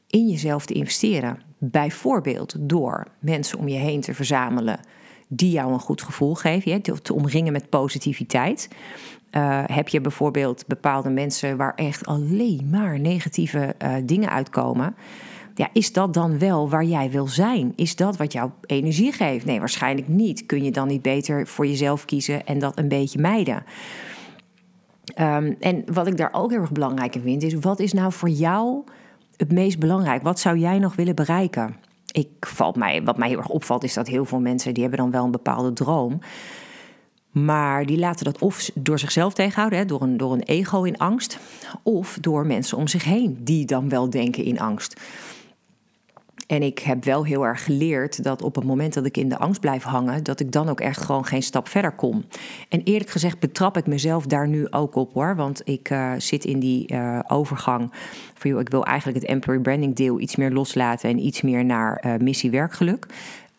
in 0.07 0.27
jezelf 0.27 0.65
te 0.65 0.73
investeren. 0.73 1.39
Bijvoorbeeld 1.57 2.55
door 2.59 3.07
mensen 3.19 3.59
om 3.59 3.67
je 3.67 3.77
heen 3.77 4.01
te 4.01 4.13
verzamelen 4.13 4.79
die 5.27 5.51
jou 5.51 5.73
een 5.73 5.79
goed 5.79 6.01
gevoel 6.01 6.35
geven, 6.35 6.81
te, 6.81 7.01
te 7.01 7.13
omringen 7.13 7.53
met 7.53 7.69
positiviteit. 7.69 8.69
Uh, 9.31 9.63
heb 9.65 9.87
je 9.87 10.01
bijvoorbeeld 10.01 10.67
bepaalde 10.67 11.09
mensen 11.09 11.57
waar 11.57 11.75
echt 11.75 12.05
alleen 12.05 12.67
maar 12.69 12.99
negatieve 12.99 13.75
uh, 13.83 13.95
dingen 14.03 14.29
uitkomen 14.29 14.95
ja, 15.57 15.69
is 15.73 15.93
dat 15.93 16.13
dan 16.13 16.39
wel 16.39 16.69
waar 16.69 16.83
jij 16.83 17.11
wil 17.11 17.27
zijn? 17.27 17.73
Is 17.75 17.95
dat 17.95 18.17
wat 18.17 18.33
jou 18.33 18.51
energie 18.65 19.11
geeft? 19.11 19.45
Nee, 19.45 19.59
waarschijnlijk 19.59 20.07
niet. 20.07 20.45
Kun 20.45 20.63
je 20.63 20.71
dan 20.71 20.87
niet 20.87 21.01
beter 21.01 21.47
voor 21.47 21.67
jezelf 21.67 22.05
kiezen 22.05 22.45
en 22.45 22.59
dat 22.59 22.77
een 22.77 22.87
beetje 22.87 23.19
mijden? 23.19 23.63
Um, 25.19 25.55
en 25.59 25.83
wat 25.93 26.07
ik 26.07 26.17
daar 26.17 26.29
ook 26.31 26.51
heel 26.51 26.59
erg 26.59 26.71
belangrijk 26.71 27.15
in 27.15 27.21
vind, 27.21 27.43
is 27.43 27.53
wat 27.53 27.79
is 27.79 27.93
nou 27.93 28.11
voor 28.11 28.29
jou 28.29 28.83
het 29.37 29.51
meest 29.51 29.79
belangrijk? 29.79 30.23
Wat 30.23 30.39
zou 30.39 30.57
jij 30.57 30.79
nog 30.79 30.95
willen 30.95 31.15
bereiken? 31.15 31.75
Ik 32.11 32.27
valt 32.39 32.75
mij, 32.75 33.03
wat 33.03 33.17
mij 33.17 33.27
heel 33.27 33.37
erg 33.37 33.49
opvalt, 33.49 33.83
is 33.83 33.93
dat 33.93 34.07
heel 34.07 34.25
veel 34.25 34.39
mensen 34.39 34.73
die 34.73 34.81
hebben 34.83 34.99
dan 34.99 35.11
wel 35.11 35.25
een 35.25 35.31
bepaalde 35.31 35.73
droom. 35.73 36.19
Maar 37.31 37.85
die 37.85 37.97
laten 37.97 38.25
dat 38.25 38.39
of 38.39 38.69
door 38.73 38.99
zichzelf 38.99 39.33
tegenhouden, 39.33 39.79
hè, 39.79 39.85
door, 39.85 40.01
een, 40.01 40.17
door 40.17 40.33
een 40.33 40.43
ego 40.43 40.83
in 40.83 40.97
angst, 40.97 41.39
of 41.83 42.17
door 42.21 42.45
mensen 42.45 42.77
om 42.77 42.87
zich 42.87 43.03
heen 43.03 43.37
die 43.41 43.65
dan 43.65 43.89
wel 43.89 44.09
denken 44.09 44.43
in 44.43 44.59
angst. 44.59 45.01
En 46.47 46.63
ik 46.63 46.79
heb 46.79 47.03
wel 47.03 47.25
heel 47.25 47.45
erg 47.45 47.63
geleerd 47.63 48.23
dat 48.23 48.41
op 48.41 48.55
het 48.55 48.63
moment 48.63 48.93
dat 48.93 49.05
ik 49.05 49.17
in 49.17 49.29
de 49.29 49.37
angst 49.37 49.61
blijf 49.61 49.83
hangen, 49.83 50.23
dat 50.23 50.39
ik 50.39 50.51
dan 50.51 50.69
ook 50.69 50.79
echt 50.79 51.01
gewoon 51.01 51.25
geen 51.25 51.43
stap 51.43 51.67
verder 51.67 51.91
kom. 51.91 52.25
En 52.69 52.81
eerlijk 52.83 53.09
gezegd 53.09 53.39
betrap 53.39 53.77
ik 53.77 53.87
mezelf 53.87 54.25
daar 54.25 54.47
nu 54.47 54.71
ook 54.71 54.95
op 54.95 55.13
hoor. 55.13 55.35
Want 55.35 55.61
ik 55.63 55.89
uh, 55.89 56.11
zit 56.17 56.45
in 56.45 56.59
die 56.59 56.93
uh, 56.93 57.19
overgang 57.27 57.91
van 58.33 58.51
joh, 58.51 58.59
ik 58.59 58.69
wil 58.69 58.85
eigenlijk 58.85 59.19
het 59.19 59.29
employee 59.29 59.61
branding 59.61 59.95
deel 59.95 60.19
iets 60.19 60.35
meer 60.35 60.51
loslaten 60.51 61.09
en 61.09 61.25
iets 61.25 61.41
meer 61.41 61.65
naar 61.65 62.03
uh, 62.05 62.15
missie 62.15 62.51
werkgeluk. 62.51 63.05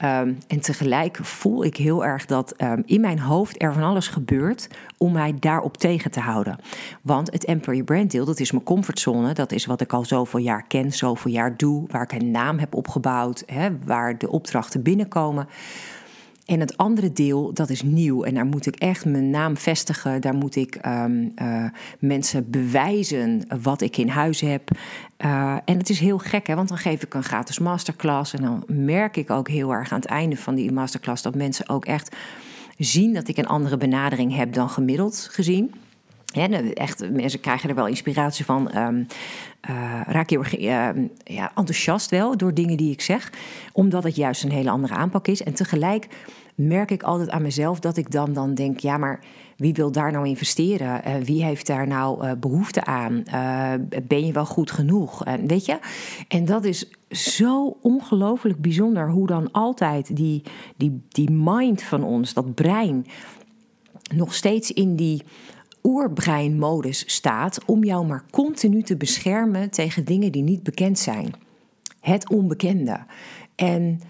Um, 0.04 0.38
en 0.46 0.60
tegelijk 0.60 1.16
voel 1.16 1.64
ik 1.64 1.76
heel 1.76 2.04
erg 2.04 2.26
dat 2.26 2.54
um, 2.62 2.82
in 2.86 3.00
mijn 3.00 3.18
hoofd 3.18 3.62
er 3.62 3.72
van 3.72 3.82
alles 3.82 4.08
gebeurt 4.08 4.68
om 4.96 5.12
mij 5.12 5.34
daarop 5.38 5.76
tegen 5.76 6.10
te 6.10 6.20
houden. 6.20 6.58
Want 7.02 7.32
het 7.32 7.44
employee 7.44 7.84
brand 7.84 8.10
deel, 8.10 8.24
dat 8.24 8.40
is 8.40 8.52
mijn 8.52 8.64
comfortzone. 8.64 9.32
Dat 9.32 9.52
is 9.52 9.66
wat 9.66 9.80
ik 9.80 9.92
al 9.92 10.04
zoveel 10.04 10.40
jaar 10.40 10.64
ken, 10.66 10.92
zoveel 10.92 11.32
jaar 11.32 11.56
doe. 11.56 11.84
Waar 11.88 12.02
ik 12.02 12.12
een 12.12 12.30
naam 12.30 12.58
heb 12.58 12.74
opgebouwd, 12.74 13.42
hè, 13.46 13.68
waar 13.84 14.18
de 14.18 14.30
opdrachten 14.30 14.82
binnenkomen. 14.82 15.48
En 16.48 16.60
het 16.60 16.76
andere 16.76 17.12
deel, 17.12 17.52
dat 17.54 17.70
is 17.70 17.82
nieuw. 17.82 18.24
En 18.24 18.34
daar 18.34 18.46
moet 18.46 18.66
ik 18.66 18.76
echt 18.76 19.04
mijn 19.04 19.30
naam 19.30 19.56
vestigen. 19.56 20.20
Daar 20.20 20.34
moet 20.34 20.56
ik 20.56 20.86
um, 20.86 21.32
uh, 21.42 21.64
mensen 21.98 22.50
bewijzen 22.50 23.42
wat 23.62 23.80
ik 23.80 23.96
in 23.96 24.08
huis 24.08 24.40
heb. 24.40 24.70
Uh, 25.18 25.56
en 25.64 25.78
het 25.78 25.90
is 25.90 26.00
heel 26.00 26.18
gek, 26.18 26.46
hè, 26.46 26.54
want 26.54 26.68
dan 26.68 26.78
geef 26.78 27.02
ik 27.02 27.14
een 27.14 27.22
gratis 27.22 27.58
masterclass. 27.58 28.34
En 28.34 28.42
dan 28.42 28.64
merk 28.66 29.16
ik 29.16 29.30
ook 29.30 29.48
heel 29.48 29.72
erg 29.72 29.92
aan 29.92 30.00
het 30.00 30.08
einde 30.08 30.36
van 30.36 30.54
die 30.54 30.72
masterclass 30.72 31.22
dat 31.22 31.34
mensen 31.34 31.68
ook 31.68 31.84
echt 31.84 32.16
zien 32.78 33.14
dat 33.14 33.28
ik 33.28 33.36
een 33.36 33.46
andere 33.46 33.76
benadering 33.76 34.36
heb 34.36 34.52
dan 34.52 34.70
gemiddeld 34.70 35.28
gezien. 35.30 35.74
Echt, 36.74 37.10
mensen 37.10 37.40
krijgen 37.40 37.68
er 37.68 37.74
wel 37.74 37.86
inspiratie 37.86 38.44
van. 38.44 38.76
Um, 38.76 39.06
uh, 39.70 40.00
raak 40.06 40.30
je 40.30 40.38
uh, 40.38 40.88
ja, 41.24 41.52
enthousiast 41.54 42.10
wel 42.10 42.36
door 42.36 42.54
dingen 42.54 42.76
die 42.76 42.92
ik 42.92 43.00
zeg, 43.00 43.32
omdat 43.72 44.04
het 44.04 44.16
juist 44.16 44.44
een 44.44 44.50
hele 44.50 44.70
andere 44.70 44.94
aanpak 44.94 45.28
is. 45.28 45.42
En 45.42 45.54
tegelijk 45.54 46.06
merk 46.54 46.90
ik 46.90 47.02
altijd 47.02 47.30
aan 47.30 47.42
mezelf 47.42 47.80
dat 47.80 47.96
ik 47.96 48.10
dan, 48.10 48.32
dan 48.32 48.54
denk: 48.54 48.80
ja, 48.80 48.96
maar 48.96 49.20
wie 49.56 49.74
wil 49.74 49.92
daar 49.92 50.12
nou 50.12 50.28
investeren? 50.28 51.00
Uh, 51.06 51.14
wie 51.14 51.44
heeft 51.44 51.66
daar 51.66 51.86
nou 51.86 52.24
uh, 52.24 52.32
behoefte 52.40 52.84
aan? 52.84 53.22
Ben 54.02 54.26
je 54.26 54.32
wel 54.32 54.46
goed 54.46 54.70
genoeg? 54.70 55.24
weet 55.46 55.64
je? 55.64 55.78
En 56.28 56.44
dat 56.44 56.64
is 56.64 56.90
zo 57.10 57.76
ongelooflijk 57.82 58.60
bijzonder 58.60 59.10
hoe 59.10 59.26
dan 59.26 59.52
altijd 59.52 60.16
die, 60.16 60.42
die, 60.76 61.02
die 61.08 61.30
mind 61.30 61.82
van 61.82 62.04
ons, 62.04 62.34
dat 62.34 62.54
brein, 62.54 63.06
nog 64.14 64.34
steeds 64.34 64.72
in 64.72 64.96
die 64.96 65.22
oerbreinmodus 65.82 67.04
staat 67.06 67.64
om 67.64 67.84
jou 67.84 68.06
maar 68.06 68.24
continu 68.30 68.82
te 68.82 68.96
beschermen 68.96 69.70
tegen 69.70 70.04
dingen 70.04 70.32
die 70.32 70.42
niet 70.42 70.62
bekend 70.62 70.98
zijn. 70.98 71.32
Het 72.00 72.30
onbekende. 72.30 73.00
En 73.54 74.00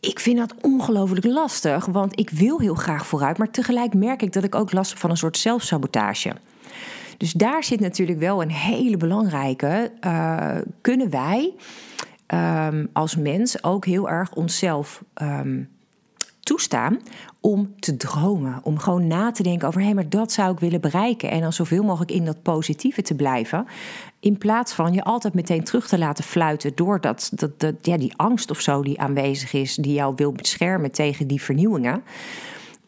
ik 0.00 0.18
vind 0.18 0.38
dat 0.38 0.54
ongelooflijk 0.60 1.24
lastig, 1.24 1.86
want 1.86 2.18
ik 2.20 2.30
wil 2.30 2.60
heel 2.60 2.74
graag 2.74 3.06
vooruit, 3.06 3.38
maar 3.38 3.50
tegelijk 3.50 3.94
merk 3.94 4.22
ik 4.22 4.32
dat 4.32 4.44
ik 4.44 4.54
ook 4.54 4.72
last 4.72 4.90
heb 4.90 4.98
van 4.98 5.10
een 5.10 5.16
soort 5.16 5.36
zelfsabotage. 5.36 6.32
Dus 7.16 7.32
daar 7.32 7.64
zit 7.64 7.80
natuurlijk 7.80 8.18
wel 8.18 8.42
een 8.42 8.50
hele 8.50 8.96
belangrijke. 8.96 9.92
Uh, 10.06 10.56
kunnen 10.80 11.10
wij 11.10 11.54
um, 12.68 12.88
als 12.92 13.16
mens 13.16 13.64
ook 13.64 13.86
heel 13.86 14.08
erg 14.08 14.34
onszelf 14.34 15.02
um, 15.22 15.68
toestaan 16.48 16.98
om 17.40 17.74
te 17.78 17.96
dromen. 17.96 18.60
Om 18.62 18.78
gewoon 18.78 19.06
na 19.06 19.30
te 19.30 19.42
denken 19.42 19.68
over 19.68 19.80
hé, 19.80 19.86
hey, 19.86 19.94
maar 19.94 20.08
dat 20.08 20.32
zou 20.32 20.52
ik 20.52 20.58
willen 20.58 20.80
bereiken. 20.80 21.30
En 21.30 21.40
dan 21.40 21.52
zoveel 21.52 21.82
mogelijk 21.82 22.10
in 22.10 22.24
dat 22.24 22.42
positieve 22.42 23.02
te 23.02 23.14
blijven. 23.14 23.66
In 24.20 24.38
plaats 24.38 24.72
van 24.72 24.92
je 24.92 25.04
altijd 25.04 25.34
meteen 25.34 25.64
terug 25.64 25.88
te 25.88 25.98
laten 25.98 26.24
fluiten 26.24 26.72
door 26.74 27.00
dat, 27.00 27.30
dat, 27.34 27.60
dat, 27.60 27.74
ja, 27.82 27.96
die 27.96 28.12
angst 28.16 28.50
of 28.50 28.60
zo 28.60 28.82
die 28.82 29.00
aanwezig 29.00 29.52
is, 29.52 29.74
die 29.74 29.92
jou 29.92 30.12
wil 30.16 30.32
beschermen 30.32 30.90
tegen 30.90 31.26
die 31.26 31.42
vernieuwingen. 31.42 32.02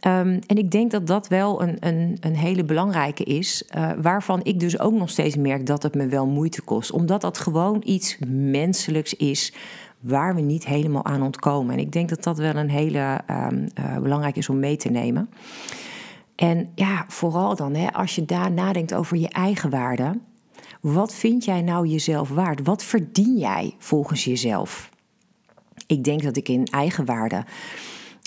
Um, 0.06 0.38
en 0.46 0.56
ik 0.56 0.70
denk 0.70 0.90
dat 0.90 1.06
dat 1.06 1.28
wel 1.28 1.62
een, 1.62 1.76
een, 1.80 2.16
een 2.20 2.36
hele 2.36 2.64
belangrijke 2.64 3.24
is, 3.24 3.64
uh, 3.76 3.90
waarvan 4.02 4.40
ik 4.42 4.60
dus 4.60 4.78
ook 4.78 4.92
nog 4.92 5.10
steeds 5.10 5.36
merk 5.36 5.66
dat 5.66 5.82
het 5.82 5.94
me 5.94 6.06
wel 6.06 6.26
moeite 6.26 6.62
kost. 6.62 6.90
Omdat 6.90 7.20
dat 7.20 7.38
gewoon 7.38 7.82
iets 7.84 8.16
menselijks 8.28 9.14
is 9.14 9.52
waar 10.00 10.34
we 10.34 10.40
niet 10.40 10.66
helemaal 10.66 11.04
aan 11.04 11.22
ontkomen. 11.22 11.74
En 11.74 11.80
ik 11.80 11.92
denk 11.92 12.08
dat 12.08 12.22
dat 12.22 12.38
wel 12.38 12.54
een 12.54 12.70
hele 12.70 13.20
um, 13.30 13.66
belangrijk 14.02 14.36
is 14.36 14.48
om 14.48 14.58
mee 14.58 14.76
te 14.76 14.90
nemen. 14.90 15.30
En 16.34 16.70
ja, 16.74 17.04
vooral 17.08 17.56
dan, 17.56 17.74
hè, 17.74 17.92
als 17.92 18.14
je 18.14 18.24
daar 18.24 18.52
nadenkt 18.52 18.94
over 18.94 19.16
je 19.16 19.28
eigen 19.28 19.70
waarde. 19.70 20.18
Wat 20.80 21.14
vind 21.14 21.44
jij 21.44 21.62
nou 21.62 21.86
jezelf 21.86 22.28
waard? 22.28 22.66
Wat 22.66 22.84
verdien 22.84 23.38
jij 23.38 23.74
volgens 23.78 24.24
jezelf? 24.24 24.90
Ik 25.86 26.04
denk 26.04 26.22
dat 26.22 26.36
ik 26.36 26.48
in 26.48 26.64
eigenwaarde 26.64 27.44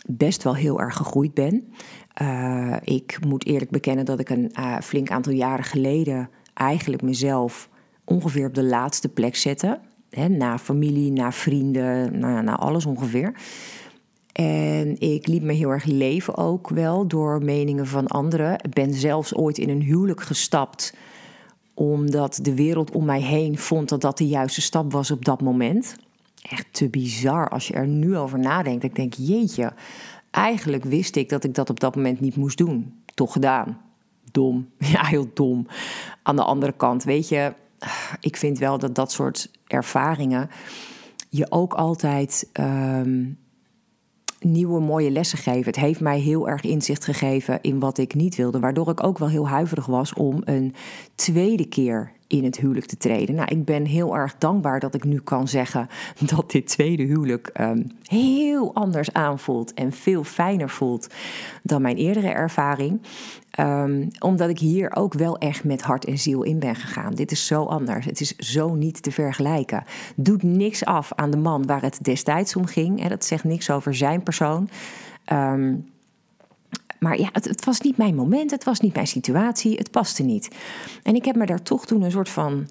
best 0.08 0.44
wel 0.44 0.56
heel 0.56 0.82
erg 0.82 0.96
gegroeid 0.96 1.34
ben. 1.34 1.74
Uh, 2.22 2.76
ik 2.84 3.18
moet 3.28 3.46
eerlijk 3.46 3.72
bekennen 3.72 4.06
dat 4.06 4.20
ik 4.20 4.30
een 4.30 4.52
uh, 4.60 4.78
flink 4.80 5.12
aantal 5.12 5.34
jaren 5.34 5.66
geleden 5.66 6.30
eigenlijk 6.54 7.02
mezelf 7.02 7.70
ongeveer 8.06 8.48
op 8.48 8.54
de 8.54 8.64
laatste 8.64 9.10
plek 9.10 9.36
zette. 9.36 9.80
Hè, 10.14 10.28
na 10.28 10.58
familie, 10.58 11.12
na 11.12 11.32
vrienden, 11.32 12.20
nou, 12.20 12.44
na 12.44 12.56
alles 12.56 12.86
ongeveer. 12.86 13.34
En 14.32 15.00
ik 15.00 15.28
liet 15.28 15.44
me 15.44 15.54
heel 15.54 15.70
erg 15.70 15.86
leven 15.86 16.38
ook 16.38 16.70
wel 16.70 17.08
door 17.08 17.44
meningen 17.44 17.88
van 17.88 18.08
anderen. 18.08 18.54
Ik 18.54 18.74
ben 18.74 18.94
zelfs 18.94 19.36
ooit 19.36 19.58
in 19.58 19.70
een 19.70 19.82
huwelijk 19.82 20.22
gestapt 20.22 20.94
omdat 21.74 22.40
de 22.42 22.56
wereld 22.56 22.92
om 22.92 23.06
mij 23.06 23.22
heen 23.22 23.58
vond 23.58 23.90
dat 23.90 24.02
dat 24.02 24.18
de 24.18 24.28
juiste 24.28 24.62
stap 24.62 24.92
was 24.92 25.12
op 25.12 25.26
dat 25.26 25.42
moment. 25.42 25.96
Echt 26.42 26.68
te 26.72 26.90
bizar 26.90 27.50
als 27.50 27.68
je 27.68 27.74
er 27.74 27.88
nu 27.88 28.18
over 28.18 28.40
nadenkt. 28.40 28.84
Ik 28.84 28.96
denk, 28.96 29.14
jeetje, 29.14 29.74
eigenlijk 30.32 30.84
wist 30.84 31.16
ik 31.16 31.30
dat 31.30 31.44
ik 31.44 31.54
dat 31.54 31.70
op 31.70 31.80
dat 31.80 31.96
moment 31.96 32.20
niet 32.20 32.36
moest 32.36 32.58
doen. 32.58 33.02
Toch 33.14 33.32
gedaan. 33.32 33.82
Dom. 34.32 34.70
Ja, 34.94 35.04
heel 35.04 35.28
dom. 35.34 35.68
Aan 36.24 36.36
de 36.36 36.44
andere 36.44 36.72
kant, 36.72 37.04
weet 37.04 37.30
je, 37.30 37.54
ik 38.20 38.38
vind 38.38 38.58
wel 38.58 38.78
dat 38.78 38.96
dat 38.96 39.12
soort 39.12 39.52
ervaringen 39.68 40.50
je 41.30 41.52
ook 41.52 41.74
altijd 41.74 42.50
um, 42.60 43.38
nieuwe 44.40 44.80
mooie 44.80 45.12
lessen 45.12 45.38
geven. 45.38 45.66
Het 45.66 45.76
heeft 45.76 46.00
mij 46.00 46.20
heel 46.20 46.50
erg 46.50 46.64
inzicht 46.64 47.06
gegeven 47.06 47.62
in 47.62 47.80
wat 47.80 47.98
ik 47.98 48.16
niet 48.16 48.36
wilde, 48.36 48.60
waardoor 48.60 48.90
ik 48.90 49.04
ook 49.04 49.18
wel 49.18 49.30
heel 49.30 49.48
huiverig 49.48 49.86
was 49.86 50.14
om 50.14 50.42
een 50.46 50.76
tweede 51.16 51.66
keer 51.66 52.12
in 52.28 52.44
het 52.44 52.58
huwelijk 52.58 52.86
te 52.86 52.98
treden. 52.98 53.36
Nou, 53.36 53.48
ik 53.52 53.66
ben 53.66 53.86
heel 53.86 54.16
erg 54.16 54.36
dankbaar 54.38 54.80
dat 54.80 54.94
ik 54.94 55.04
nu 55.04 55.20
kan 55.20 55.48
zeggen 55.48 55.88
dat 56.36 56.52
dit 56.52 56.68
tweede 56.68 57.04
huwelijk 57.04 57.50
um, 57.62 57.92
heel 58.04 58.74
anders 58.74 59.14
aanvoelt 59.14 59.74
en 59.74 59.92
veel 59.92 60.24
fijner 60.24 60.70
voelt 60.70 61.08
dan 61.64 61.82
mijn 61.82 61.98
eerdere 61.98 62.30
ervaring. 62.30 63.02
Um, 63.60 64.08
omdat 64.20 64.50
ik 64.50 64.60
hier 64.60 64.96
ook 64.96 65.14
wel 65.14 65.38
echt 65.38 65.64
met 65.64 65.82
hart 65.82 66.06
en 66.06 66.18
ziel 66.18 66.44
in 66.44 66.60
ben 66.60 66.76
gegaan. 66.76 67.14
Dit 67.14 67.32
is 67.32 67.46
zo 67.46 67.64
anders. 67.64 68.06
Het 68.06 68.22
is 68.22 68.36
zo 68.36 68.74
niet 68.74 69.04
te 69.04 69.12
vergelijken. 69.12 69.84
Doet 70.16 70.44
niks 70.44 70.86
af 70.86 71.12
aan 71.16 71.32
de 71.32 71.38
man 71.38 71.66
waar 71.66 71.82
het 71.82 72.04
destijds 72.04 72.56
om 72.56 72.66
ging. 72.66 73.02
Hè. 73.02 73.10
Dat 73.10 73.26
zegt 73.26 73.44
niks 73.44 73.70
over 73.70 73.96
zijn 73.96 74.24
persoon. 74.24 74.70
Um, 75.32 75.92
maar 77.00 77.20
ja, 77.20 77.30
het, 77.32 77.46
het, 77.46 77.66
was 77.66 77.82
niet 77.82 77.98
mijn 77.98 78.16
moment, 78.16 78.52
het 78.52 78.64
was 78.64 78.80
niet 78.80 78.94
mijn 78.94 79.08
situatie, 79.08 79.78
het 79.78 79.92
paste 79.92 80.24
niet. 80.24 80.48
En 81.04 81.16
ik 81.16 81.26
heb 81.26 81.36
me 81.36 81.46
daar 81.46 81.62
toch 81.62 81.86
toen 81.86 82.02
een 82.02 82.12
soort 82.12 82.30
van, 82.30 82.68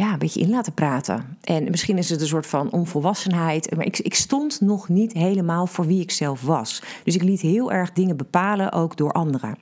ja, 0.00 0.12
een 0.12 0.18
beetje 0.18 0.40
in 0.40 0.50
laten 0.50 0.72
praten. 0.72 1.38
En 1.40 1.70
misschien 1.70 1.98
is 1.98 2.10
het 2.10 2.20
een 2.20 2.26
soort 2.26 2.46
van 2.46 2.70
onvolwassenheid, 2.70 3.76
maar 3.76 3.86
ik, 3.86 3.98
ik 3.98 4.14
stond 4.14 4.60
nog 4.60 4.88
niet 4.88 5.12
helemaal 5.12 5.66
voor 5.66 5.86
wie 5.86 6.00
ik 6.00 6.10
zelf 6.10 6.42
was. 6.42 6.82
Dus 7.04 7.14
ik 7.14 7.22
liet 7.22 7.40
heel 7.40 7.72
erg 7.72 7.92
dingen 7.92 8.16
bepalen, 8.16 8.72
ook 8.72 8.96
door 8.96 9.12
anderen. 9.12 9.56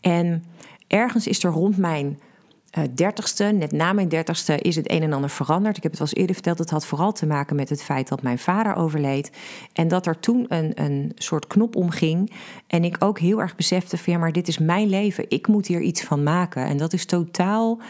En 0.00 0.44
ergens 0.86 1.26
is 1.26 1.44
er 1.44 1.50
rond 1.50 1.76
mijn 1.76 2.18
uh, 2.78 2.84
dertigste, 2.94 3.44
net 3.44 3.72
na 3.72 3.92
mijn 3.92 4.08
dertigste, 4.08 4.58
is 4.58 4.76
het 4.76 4.90
een 4.90 5.02
en 5.02 5.12
ander 5.12 5.30
veranderd. 5.30 5.76
Ik 5.76 5.82
heb 5.82 5.92
het 5.92 6.00
eens 6.00 6.14
eerder 6.14 6.34
verteld. 6.34 6.58
Het 6.58 6.70
had 6.70 6.86
vooral 6.86 7.12
te 7.12 7.26
maken 7.26 7.56
met 7.56 7.68
het 7.68 7.82
feit 7.82 8.08
dat 8.08 8.22
mijn 8.22 8.38
vader 8.38 8.74
overleed. 8.74 9.30
En 9.72 9.88
dat 9.88 10.06
er 10.06 10.20
toen 10.20 10.46
een, 10.48 10.72
een 10.74 11.12
soort 11.14 11.46
knop 11.46 11.76
omging. 11.76 12.32
En 12.66 12.84
ik 12.84 12.96
ook 12.98 13.18
heel 13.18 13.40
erg 13.40 13.56
besefte 13.56 13.98
van 13.98 14.12
ja, 14.12 14.18
maar 14.18 14.32
dit 14.32 14.48
is 14.48 14.58
mijn 14.58 14.88
leven. 14.88 15.24
Ik 15.28 15.46
moet 15.46 15.66
hier 15.66 15.80
iets 15.80 16.02
van 16.02 16.22
maken. 16.22 16.64
En 16.64 16.76
dat 16.76 16.92
is 16.92 17.04
totaal 17.04 17.80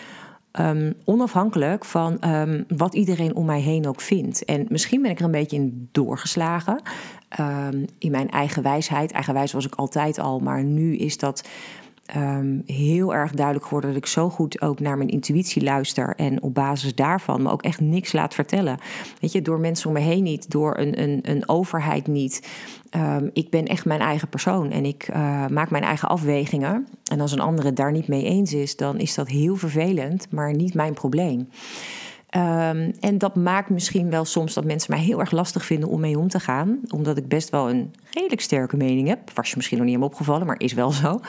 um, 0.52 0.94
onafhankelijk 1.04 1.84
van 1.84 2.18
um, 2.24 2.64
wat 2.68 2.94
iedereen 2.94 3.34
om 3.34 3.46
mij 3.46 3.60
heen 3.60 3.88
ook 3.88 4.00
vindt. 4.00 4.44
En 4.44 4.66
misschien 4.68 5.02
ben 5.02 5.10
ik 5.10 5.18
er 5.18 5.24
een 5.24 5.30
beetje 5.30 5.56
in 5.56 5.88
doorgeslagen. 5.92 6.82
Um, 7.40 7.84
in 7.98 8.10
mijn 8.10 8.30
eigen 8.30 8.62
wijsheid. 8.62 9.12
Eigenwijs 9.12 9.52
was 9.52 9.66
ik 9.66 9.74
altijd 9.74 10.18
al, 10.18 10.38
maar 10.38 10.64
nu 10.64 10.96
is 10.96 11.18
dat 11.18 11.48
um, 12.16 12.62
heel 12.66 13.14
erg 13.14 13.32
duidelijk 13.32 13.64
geworden 13.66 13.90
dat 13.90 13.98
ik 13.98 14.06
zo 14.06 14.30
goed 14.30 14.60
ook 14.60 14.80
naar 14.80 14.96
mijn 14.96 15.08
intuïtie 15.08 15.62
luister 15.62 16.14
en 16.16 16.42
op 16.42 16.54
basis 16.54 16.94
daarvan 16.94 17.42
me 17.42 17.50
ook 17.50 17.62
echt 17.62 17.80
niks 17.80 18.12
laat 18.12 18.34
vertellen. 18.34 18.78
Weet 19.20 19.32
je, 19.32 19.42
door 19.42 19.60
mensen 19.60 19.86
om 19.86 19.92
me 19.92 20.00
heen 20.00 20.22
niet, 20.22 20.50
door 20.50 20.78
een, 20.78 21.02
een, 21.02 21.18
een 21.22 21.48
overheid 21.48 22.06
niet. 22.06 22.48
Um, 22.96 23.30
ik 23.32 23.50
ben 23.50 23.64
echt 23.64 23.84
mijn 23.84 24.00
eigen 24.00 24.28
persoon 24.28 24.70
en 24.70 24.84
ik 24.84 25.08
uh, 25.10 25.46
maak 25.46 25.70
mijn 25.70 25.84
eigen 25.84 26.08
afwegingen. 26.08 26.86
En 27.12 27.20
als 27.20 27.32
een 27.32 27.40
andere 27.40 27.72
daar 27.72 27.92
niet 27.92 28.08
mee 28.08 28.24
eens 28.24 28.52
is, 28.52 28.76
dan 28.76 28.98
is 28.98 29.14
dat 29.14 29.28
heel 29.28 29.56
vervelend, 29.56 30.26
maar 30.30 30.54
niet 30.54 30.74
mijn 30.74 30.94
probleem. 30.94 31.48
Um, 32.36 32.92
en 33.00 33.18
dat 33.18 33.34
maakt 33.36 33.70
misschien 33.70 34.10
wel 34.10 34.24
soms 34.24 34.54
dat 34.54 34.64
mensen 34.64 34.94
mij 34.94 35.02
heel 35.02 35.20
erg 35.20 35.30
lastig 35.30 35.64
vinden 35.64 35.88
om 35.88 36.00
mee 36.00 36.18
om 36.18 36.28
te 36.28 36.40
gaan. 36.40 36.78
Omdat 36.88 37.16
ik 37.16 37.28
best 37.28 37.50
wel 37.50 37.70
een 37.70 37.94
redelijk 38.10 38.40
sterke 38.40 38.76
mening 38.76 39.08
heb. 39.08 39.30
Was 39.34 39.50
je 39.50 39.56
misschien 39.56 39.76
nog 39.78 39.86
niet 39.86 39.96
helemaal 39.96 40.14
opgevallen, 40.14 40.46
maar 40.46 40.60
is 40.60 40.72
wel 40.72 40.90
zo. 40.90 41.20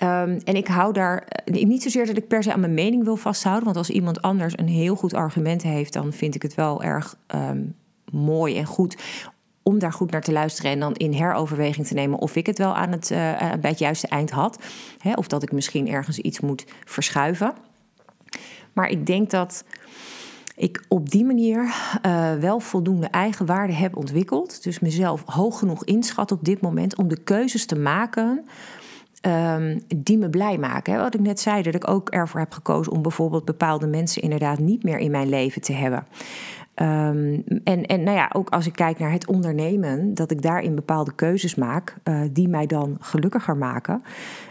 Um, 0.00 0.38
en 0.44 0.56
ik 0.56 0.66
hou 0.66 0.92
daar 0.92 1.24
eh, 1.26 1.64
niet 1.64 1.82
zozeer 1.82 2.06
dat 2.06 2.16
ik 2.16 2.28
per 2.28 2.42
se 2.42 2.52
aan 2.52 2.60
mijn 2.60 2.74
mening 2.74 3.04
wil 3.04 3.16
vasthouden. 3.16 3.64
Want 3.64 3.76
als 3.76 3.90
iemand 3.90 4.22
anders 4.22 4.58
een 4.58 4.68
heel 4.68 4.94
goed 4.94 5.14
argument 5.14 5.62
heeft, 5.62 5.92
dan 5.92 6.12
vind 6.12 6.34
ik 6.34 6.42
het 6.42 6.54
wel 6.54 6.82
erg 6.82 7.16
um, 7.34 7.74
mooi 8.12 8.58
en 8.58 8.64
goed 8.64 8.96
om 9.62 9.78
daar 9.78 9.92
goed 9.92 10.10
naar 10.10 10.22
te 10.22 10.32
luisteren 10.32 10.70
en 10.70 10.80
dan 10.80 10.94
in 10.94 11.12
heroverweging 11.12 11.86
te 11.86 11.94
nemen 11.94 12.18
of 12.18 12.36
ik 12.36 12.46
het 12.46 12.58
wel 12.58 12.74
aan 12.74 12.92
het, 12.92 13.10
uh, 13.10 13.18
bij 13.60 13.70
het 13.70 13.78
juiste 13.78 14.06
eind 14.06 14.30
had. 14.30 14.58
Hè, 14.98 15.12
of 15.12 15.26
dat 15.26 15.42
ik 15.42 15.52
misschien 15.52 15.88
ergens 15.88 16.18
iets 16.18 16.40
moet 16.40 16.64
verschuiven. 16.84 17.54
Maar 18.72 18.88
ik 18.88 19.06
denk 19.06 19.30
dat 19.30 19.64
ik 20.56 20.84
op 20.88 21.10
die 21.10 21.24
manier 21.24 21.74
wel 22.40 22.60
voldoende 22.60 23.06
eigenwaarde 23.06 23.72
heb 23.72 23.96
ontwikkeld. 23.96 24.62
Dus 24.62 24.78
mezelf 24.78 25.22
hoog 25.26 25.58
genoeg 25.58 25.84
inschat 25.84 26.32
op 26.32 26.44
dit 26.44 26.60
moment 26.60 26.96
om 26.96 27.08
de 27.08 27.22
keuzes 27.22 27.66
te 27.66 27.78
maken 27.78 28.44
um, 29.26 29.80
die 29.96 30.18
me 30.18 30.30
blij 30.30 30.58
maken. 30.58 30.98
Wat 30.98 31.14
ik 31.14 31.20
net 31.20 31.40
zei, 31.40 31.62
dat 31.62 31.74
ik 31.74 31.88
ook 31.88 32.08
ervoor 32.08 32.40
heb 32.40 32.52
gekozen 32.52 32.92
om 32.92 33.02
bijvoorbeeld 33.02 33.44
bepaalde 33.44 33.86
mensen 33.86 34.22
inderdaad 34.22 34.58
niet 34.58 34.82
meer 34.82 34.98
in 34.98 35.10
mijn 35.10 35.28
leven 35.28 35.62
te 35.62 35.72
hebben. 35.72 36.06
Ehm, 36.74 37.40
en, 37.64 37.86
en 37.86 38.02
nou 38.02 38.16
ja, 38.16 38.30
ook 38.32 38.48
als 38.48 38.66
ik 38.66 38.72
kijk 38.72 38.98
naar 38.98 39.12
het 39.12 39.26
ondernemen, 39.26 40.14
dat 40.14 40.30
ik 40.30 40.42
daarin 40.42 40.74
bepaalde 40.74 41.14
keuzes 41.14 41.54
maak 41.54 41.96
uh, 42.04 42.20
die 42.30 42.48
mij 42.48 42.66
dan 42.66 42.96
gelukkiger 43.00 43.56
maken. 43.56 44.02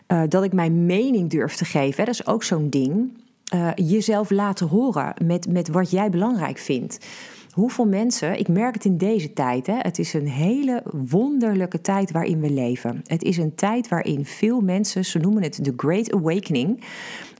Uh, 0.07 0.21
dat 0.27 0.43
ik 0.43 0.53
mijn 0.53 0.85
mening 0.85 1.29
durf 1.29 1.55
te 1.55 1.65
geven, 1.65 1.99
hè, 1.99 2.05
dat 2.05 2.13
is 2.13 2.27
ook 2.27 2.43
zo'n 2.43 2.69
ding. 2.69 3.19
Uh, 3.55 3.69
jezelf 3.75 4.29
laten 4.29 4.67
horen 4.67 5.13
met, 5.25 5.47
met 5.49 5.67
wat 5.67 5.91
jij 5.91 6.09
belangrijk 6.09 6.57
vindt. 6.57 7.05
Hoeveel 7.51 7.86
mensen, 7.86 8.39
ik 8.39 8.48
merk 8.48 8.74
het 8.74 8.86
in 8.86 8.98
deze 8.98 9.34
tijd, 9.34 9.67
hè, 9.67 9.77
het 9.77 10.00
is 10.00 10.13
een 10.13 10.27
hele 10.27 10.84
wonderlijke 10.91 11.81
tijd 11.81 12.12
waarin 12.12 12.39
we 12.39 12.50
leven. 12.50 13.01
Het 13.05 13.24
is 13.24 13.38
een 13.38 13.55
tijd 13.55 13.88
waarin 13.88 14.25
veel 14.25 14.62
mensen, 14.62 15.05
ze 15.05 15.20
noemen 15.20 15.43
het 15.43 15.65
de 15.65 15.74
Great 15.77 16.13
Awakening, 16.13 16.84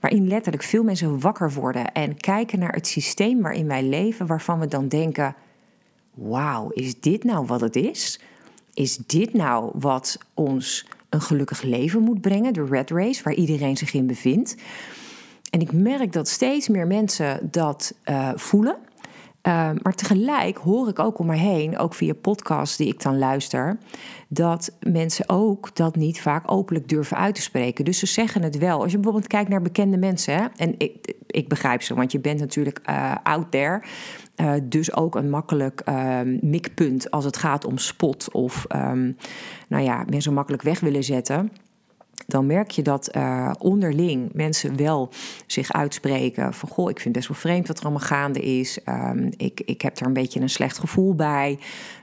waarin 0.00 0.28
letterlijk 0.28 0.62
veel 0.62 0.82
mensen 0.82 1.20
wakker 1.20 1.52
worden 1.52 1.92
en 1.92 2.16
kijken 2.16 2.58
naar 2.58 2.72
het 2.72 2.86
systeem 2.86 3.40
waarin 3.40 3.66
wij 3.66 3.82
leven, 3.82 4.26
waarvan 4.26 4.58
we 4.58 4.66
dan 4.66 4.88
denken: 4.88 5.34
wauw, 6.14 6.68
is 6.70 7.00
dit 7.00 7.24
nou 7.24 7.46
wat 7.46 7.60
het 7.60 7.76
is? 7.76 8.20
Is 8.74 8.96
dit 8.96 9.32
nou 9.32 9.70
wat 9.74 10.18
ons 10.34 10.86
een 11.08 11.20
gelukkig 11.20 11.62
leven 11.62 12.02
moet 12.02 12.20
brengen, 12.20 12.52
de 12.52 12.64
red 12.64 12.90
race, 12.90 13.22
waar 13.22 13.34
iedereen 13.34 13.76
zich 13.76 13.92
in 13.92 14.06
bevindt? 14.06 14.56
En 15.50 15.60
ik 15.60 15.72
merk 15.72 16.12
dat 16.12 16.28
steeds 16.28 16.68
meer 16.68 16.86
mensen 16.86 17.48
dat 17.50 17.94
uh, 18.04 18.30
voelen. 18.34 18.76
Uh, 19.42 19.70
maar 19.82 19.94
tegelijk 19.94 20.56
hoor 20.56 20.88
ik 20.88 20.98
ook 20.98 21.18
om 21.18 21.26
me 21.26 21.36
heen, 21.36 21.78
ook 21.78 21.94
via 21.94 22.14
podcasts 22.14 22.76
die 22.76 22.88
ik 22.88 23.02
dan 23.02 23.18
luister, 23.18 23.78
dat 24.28 24.76
mensen 24.80 25.28
ook 25.28 25.76
dat 25.76 25.96
niet 25.96 26.20
vaak 26.20 26.50
openlijk 26.50 26.88
durven 26.88 27.16
uit 27.16 27.34
te 27.34 27.42
spreken. 27.42 27.84
Dus 27.84 27.98
ze 27.98 28.06
zeggen 28.06 28.42
het 28.42 28.58
wel. 28.58 28.82
Als 28.82 28.90
je 28.90 28.96
bijvoorbeeld 28.96 29.26
kijkt 29.26 29.48
naar 29.48 29.62
bekende 29.62 29.96
mensen, 29.96 30.34
hè, 30.34 30.46
en 30.56 30.74
ik, 30.78 31.14
ik 31.26 31.48
begrijp 31.48 31.82
ze, 31.82 31.94
want 31.94 32.12
je 32.12 32.20
bent 32.20 32.40
natuurlijk 32.40 32.80
uh, 32.90 33.14
out 33.22 33.50
there. 33.50 33.82
Uh, 34.36 34.52
dus 34.62 34.94
ook 34.94 35.14
een 35.14 35.30
makkelijk 35.30 35.82
mikpunt 36.40 37.10
als 37.10 37.24
het 37.24 37.36
gaat 37.36 37.64
om 37.64 37.78
spot 37.78 38.32
of 38.32 38.66
um, 38.74 39.16
nou 39.68 39.82
ja, 39.84 40.04
mensen 40.08 40.34
makkelijk 40.34 40.62
weg 40.62 40.80
willen 40.80 41.04
zetten 41.04 41.52
dan 42.26 42.46
merk 42.46 42.70
je 42.70 42.82
dat 42.82 43.16
uh, 43.16 43.50
onderling 43.58 44.30
mensen 44.32 44.76
wel 44.76 45.10
zich 45.46 45.72
uitspreken 45.72 46.54
van 46.54 46.68
goh, 46.68 46.90
ik 46.90 47.00
vind 47.00 47.14
best 47.14 47.28
wel 47.28 47.36
vreemd 47.36 47.68
wat 47.68 47.78
er 47.78 47.84
allemaal 47.84 48.06
gaande 48.06 48.40
is. 48.40 48.78
Um, 48.88 49.30
ik, 49.36 49.60
ik 49.64 49.82
heb 49.82 49.98
er 49.98 50.06
een 50.06 50.12
beetje 50.12 50.40
een 50.40 50.50
slecht 50.50 50.78
gevoel 50.78 51.14
bij. 51.14 51.58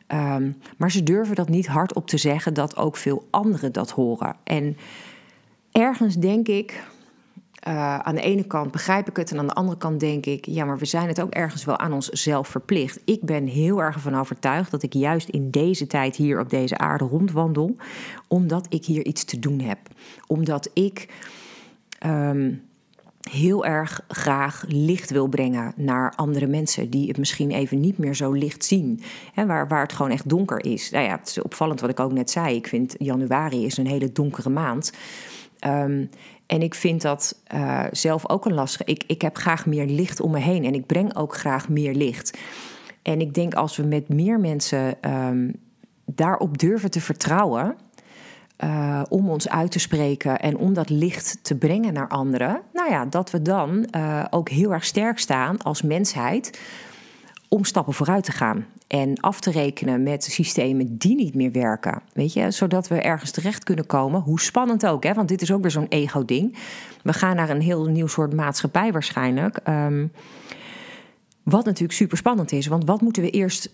Um, 0.08 0.58
maar 0.78 0.92
ze 0.92 1.04
durven 1.04 1.36
dat 1.36 1.50
niet 1.50 1.68
hardop 1.68 2.08
te 2.08 2.18
zeggen 2.18 2.54
dat 2.54 2.78
ook 2.78 2.98
veel 2.98 3.28
anderen 3.30 3.72
dat 3.72 3.92
horen. 3.92 4.36
En 4.44 4.78
ergens 5.72 6.16
denk 6.16 6.48
ik, 6.48 6.84
uh, 7.68 7.98
aan 7.98 8.16
de 8.16 8.22
ene 8.22 8.44
kant 8.44 8.72
begrijp 8.72 9.10
ik 9.10 9.18
het 9.18 9.32
en 9.32 9.40
aan 9.40 9.48
de 9.48 9.54
andere 9.54 9.78
kant 9.78 10.00
denk 10.00 10.26
ik, 10.26 10.46
ja, 10.46 10.66
maar 10.66 10.78
we 10.78 10.86
zijn 10.86 11.08
het 11.08 11.22
ook 11.22 11.32
ergens 11.32 11.66
wel 11.66 11.78
aan 11.78 11.94
onszelf 11.94 12.48
verplicht. 12.48 13.00
Ik 13.06 13.22
ben 13.22 13.48
heel 13.48 13.82
erg 13.82 14.00
van 14.00 14.16
overtuigd 14.16 14.72
dat 14.72 14.84
ik 14.84 14.94
juist 14.94 15.30
in 15.30 15.50
deze 15.50 15.88
tijd 15.88 16.16
hier 16.16 16.40
op 16.40 16.50
deze 16.50 16.78
aarde 16.78 17.06
rondwandel, 17.06 17.76
omdat 18.28 18.66
ik 18.70 18.86
hier 18.86 19.06
iets 19.06 19.24
te 19.24 19.40
doen 19.40 19.60
heb. 19.60 19.80
Omdat 20.28 20.70
ik 20.74 21.08
um, 22.06 22.62
heel 23.30 23.66
erg 23.66 24.02
graag 24.08 24.64
licht 24.68 25.10
wil 25.10 25.28
brengen 25.28 25.74
naar 25.76 26.14
andere 26.16 26.48
mensen 26.48 26.90
die 26.90 27.08
het 27.08 27.18
misschien 27.18 27.52
even 27.52 27.80
niet 27.80 27.98
meer 27.98 28.16
zo 28.16 28.32
licht 28.32 28.66
zien. 28.66 29.02
Hè, 29.34 29.46
waar, 29.46 29.68
waar 29.68 29.82
het 29.82 29.94
gewoon 29.94 30.12
echt 30.12 30.30
donker 30.30 30.66
is. 30.66 30.90
Nou 30.90 31.06
ja, 31.06 31.18
het 31.18 31.28
is 31.28 31.42
opvallend 31.42 31.80
wat 31.80 31.90
ik 31.90 32.00
ook 32.00 32.14
net 32.14 32.32
zei. 32.32 32.56
Ik 32.56 32.68
vind 32.68 32.96
januari 32.98 33.66
is 33.66 33.78
een 33.78 33.88
hele 33.88 34.12
donkere 34.12 34.50
maand. 34.50 34.92
Um, 35.68 36.10
en 36.46 36.62
ik 36.62 36.76
vind 36.76 37.02
dat 37.02 37.42
uh, 37.54 37.86
zelf 37.92 38.30
ook 38.30 38.46
een 38.46 38.54
lastige. 38.54 38.92
Ik, 38.92 39.04
ik 39.08 39.22
heb 39.22 39.38
graag 39.38 39.66
meer 39.66 39.86
licht 39.86 40.20
om 40.20 40.32
me 40.32 40.40
heen 40.40 40.66
en 40.66 40.74
ik 40.74 40.86
breng 40.86 41.16
ook 41.16 41.36
graag 41.36 41.70
meer 41.70 41.94
licht. 41.94 42.38
En 43.02 43.22
ik 43.22 43.34
denk 43.34 43.54
als 43.54 43.78
we 43.78 43.84
met 43.84 44.10
meer 44.10 44.40
mensen 44.40 44.96
um, 45.02 45.54
daarop 46.06 46.58
durven 46.58 46.92
te 46.92 47.02
vertrouwen. 47.02 47.76
Uh, 48.64 49.02
om 49.10 49.30
ons 49.30 49.50
uit 49.50 49.72
te 49.72 49.80
spreken 49.80 50.40
en 50.40 50.58
om 50.58 50.74
dat 50.74 50.90
licht 50.90 51.40
te 51.42 51.56
brengen 51.56 51.94
naar 51.94 52.08
anderen. 52.08 52.62
Nou 52.74 52.90
ja, 52.90 53.06
dat 53.06 53.32
we 53.32 53.42
dan 53.42 53.88
uh, 53.96 54.26
ook 54.30 54.50
heel 54.50 54.74
erg 54.74 54.86
sterk 54.86 55.20
staan 55.20 55.62
als 55.62 55.82
mensheid 55.82 56.60
om 57.50 57.64
stappen 57.64 57.94
vooruit 57.94 58.24
te 58.24 58.32
gaan. 58.32 58.66
En 58.88 59.20
af 59.20 59.40
te 59.40 59.52
rekenen 59.52 60.04
met 60.04 60.24
systemen 60.24 60.98
die 60.98 61.16
niet 61.16 61.36
meer 61.36 61.52
werken. 61.52 62.02
Weet 62.14 62.34
je, 62.34 62.52
zodat 62.52 62.88
we 62.88 63.02
ergens 63.02 63.32
terecht 63.32 63.64
kunnen 63.64 63.86
komen. 63.86 64.22
Hoe 64.22 64.40
spannend 64.40 64.86
ook, 64.86 65.04
hè? 65.04 65.14
want 65.14 65.28
dit 65.28 65.42
is 65.42 65.52
ook 65.52 65.62
weer 65.62 65.72
zo'n 65.72 65.88
ego-ding. 65.90 66.58
We 67.04 67.14
gaan 67.14 67.36
naar 67.36 67.50
een 67.50 67.62
heel 67.62 67.86
nieuw 67.86 68.08
soort 68.08 68.34
maatschappij 68.34 68.92
waarschijnlijk. 68.92 69.60
Um, 69.68 70.12
wat 71.44 71.66
natuurlijk 71.66 71.94
super 71.94 72.18
spannend 72.18 72.52
is. 72.52 72.68
Want 72.68 72.86
wat 72.86 73.02
moeten 73.02 73.24
we 73.24 73.30
eerst 73.30 73.70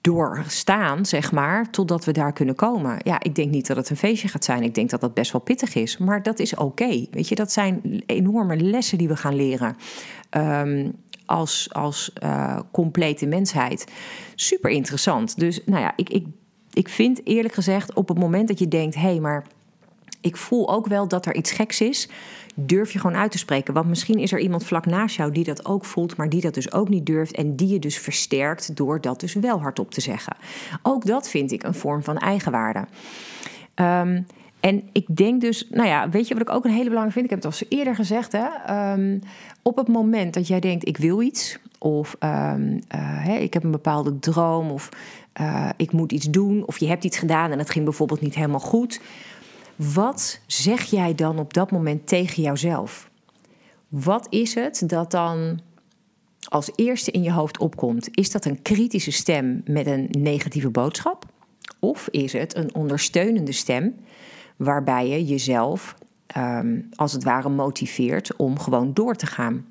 doorstaan, 0.00 1.06
zeg 1.06 1.32
maar, 1.32 1.70
totdat 1.70 2.04
we 2.04 2.12
daar 2.12 2.32
kunnen 2.32 2.54
komen. 2.54 2.96
Ja, 3.02 3.20
ik 3.22 3.34
denk 3.34 3.50
niet 3.50 3.66
dat 3.66 3.76
het 3.76 3.90
een 3.90 3.96
feestje 3.96 4.28
gaat 4.28 4.44
zijn. 4.44 4.62
Ik 4.62 4.74
denk 4.74 4.90
dat 4.90 5.00
dat 5.00 5.14
best 5.14 5.32
wel 5.32 5.40
pittig 5.40 5.74
is. 5.74 5.98
Maar 5.98 6.22
dat 6.22 6.38
is 6.38 6.54
oké. 6.54 7.06
Weet 7.10 7.28
je, 7.28 7.34
dat 7.34 7.52
zijn 7.52 8.02
enorme 8.06 8.56
lessen 8.56 8.98
die 8.98 9.08
we 9.08 9.16
gaan 9.16 9.36
leren. 9.36 9.76
Um, 10.30 10.92
als, 11.28 11.68
als 11.72 12.12
uh, 12.22 12.58
complete 12.72 13.26
mensheid. 13.26 13.84
Super 14.34 14.70
interessant. 14.70 15.38
Dus 15.38 15.60
nou 15.64 15.80
ja, 15.80 15.92
ik, 15.96 16.10
ik, 16.10 16.26
ik 16.72 16.88
vind 16.88 17.20
eerlijk 17.26 17.54
gezegd 17.54 17.94
op 17.94 18.08
het 18.08 18.18
moment 18.18 18.48
dat 18.48 18.58
je 18.58 18.68
denkt: 18.68 18.94
hé, 18.94 19.00
hey, 19.00 19.20
maar 19.20 19.46
ik 20.20 20.36
voel 20.36 20.70
ook 20.70 20.86
wel 20.86 21.08
dat 21.08 21.26
er 21.26 21.34
iets 21.34 21.50
geks 21.50 21.80
is. 21.80 22.08
Durf 22.54 22.92
je 22.92 22.98
gewoon 22.98 23.16
uit 23.16 23.30
te 23.30 23.38
spreken. 23.38 23.74
Want 23.74 23.88
misschien 23.88 24.18
is 24.18 24.32
er 24.32 24.38
iemand 24.38 24.64
vlak 24.64 24.86
naast 24.86 25.16
jou 25.16 25.32
die 25.32 25.44
dat 25.44 25.66
ook 25.66 25.84
voelt, 25.84 26.16
maar 26.16 26.28
die 26.28 26.40
dat 26.40 26.54
dus 26.54 26.72
ook 26.72 26.88
niet 26.88 27.06
durft. 27.06 27.32
En 27.32 27.56
die 27.56 27.68
je 27.68 27.78
dus 27.78 27.98
versterkt 27.98 28.76
door 28.76 29.00
dat 29.00 29.20
dus 29.20 29.34
wel 29.34 29.60
hardop 29.60 29.90
te 29.90 30.00
zeggen. 30.00 30.36
Ook 30.82 31.06
dat 31.06 31.28
vind 31.28 31.52
ik 31.52 31.62
een 31.62 31.74
vorm 31.74 32.02
van 32.02 32.18
eigenwaarde. 32.18 32.84
Um, 33.74 34.26
en 34.60 34.88
ik 34.92 35.16
denk 35.16 35.40
dus, 35.40 35.68
nou 35.70 35.88
ja, 35.88 36.08
weet 36.08 36.28
je 36.28 36.34
wat 36.34 36.42
ik 36.42 36.50
ook 36.54 36.64
een 36.64 36.70
hele 36.70 36.88
belangrijke 36.88 37.12
vind? 37.12 37.24
Ik 37.24 37.30
heb 37.30 37.42
het 37.42 37.60
al 37.60 37.78
eerder 37.78 37.94
gezegd, 37.94 38.32
hè. 38.32 38.92
Um, 38.92 39.20
op 39.62 39.76
het 39.76 39.88
moment 39.88 40.34
dat 40.34 40.46
jij 40.46 40.60
denkt, 40.60 40.88
ik 40.88 40.96
wil 40.96 41.22
iets, 41.22 41.58
of 41.78 42.16
uh, 42.20 42.54
hey, 42.88 43.42
ik 43.42 43.54
heb 43.54 43.64
een 43.64 43.70
bepaalde 43.70 44.18
droom, 44.18 44.70
of 44.70 44.88
uh, 45.40 45.68
ik 45.76 45.92
moet 45.92 46.12
iets 46.12 46.30
doen, 46.30 46.66
of 46.66 46.78
je 46.78 46.86
hebt 46.86 47.04
iets 47.04 47.18
gedaan 47.18 47.50
en 47.50 47.58
het 47.58 47.70
ging 47.70 47.84
bijvoorbeeld 47.84 48.20
niet 48.20 48.34
helemaal 48.34 48.60
goed. 48.60 49.00
Wat 49.76 50.40
zeg 50.46 50.84
jij 50.84 51.14
dan 51.14 51.38
op 51.38 51.54
dat 51.54 51.70
moment 51.70 52.06
tegen 52.06 52.42
jouzelf? 52.42 53.10
Wat 53.88 54.26
is 54.30 54.54
het 54.54 54.82
dat 54.86 55.10
dan 55.10 55.60
als 56.48 56.70
eerste 56.74 57.10
in 57.10 57.22
je 57.22 57.32
hoofd 57.32 57.58
opkomt? 57.58 58.08
Is 58.12 58.30
dat 58.30 58.44
een 58.44 58.62
kritische 58.62 59.12
stem 59.12 59.62
met 59.64 59.86
een 59.86 60.08
negatieve 60.10 60.70
boodschap? 60.70 61.24
Of 61.78 62.08
is 62.10 62.32
het 62.32 62.56
een 62.56 62.74
ondersteunende 62.74 63.52
stem 63.52 63.94
waarbij 64.58 65.08
je 65.08 65.24
jezelf 65.24 65.94
um, 66.36 66.88
als 66.94 67.12
het 67.12 67.24
ware 67.24 67.48
motiveert 67.48 68.36
om 68.36 68.58
gewoon 68.58 68.94
door 68.94 69.14
te 69.14 69.26
gaan. 69.26 69.66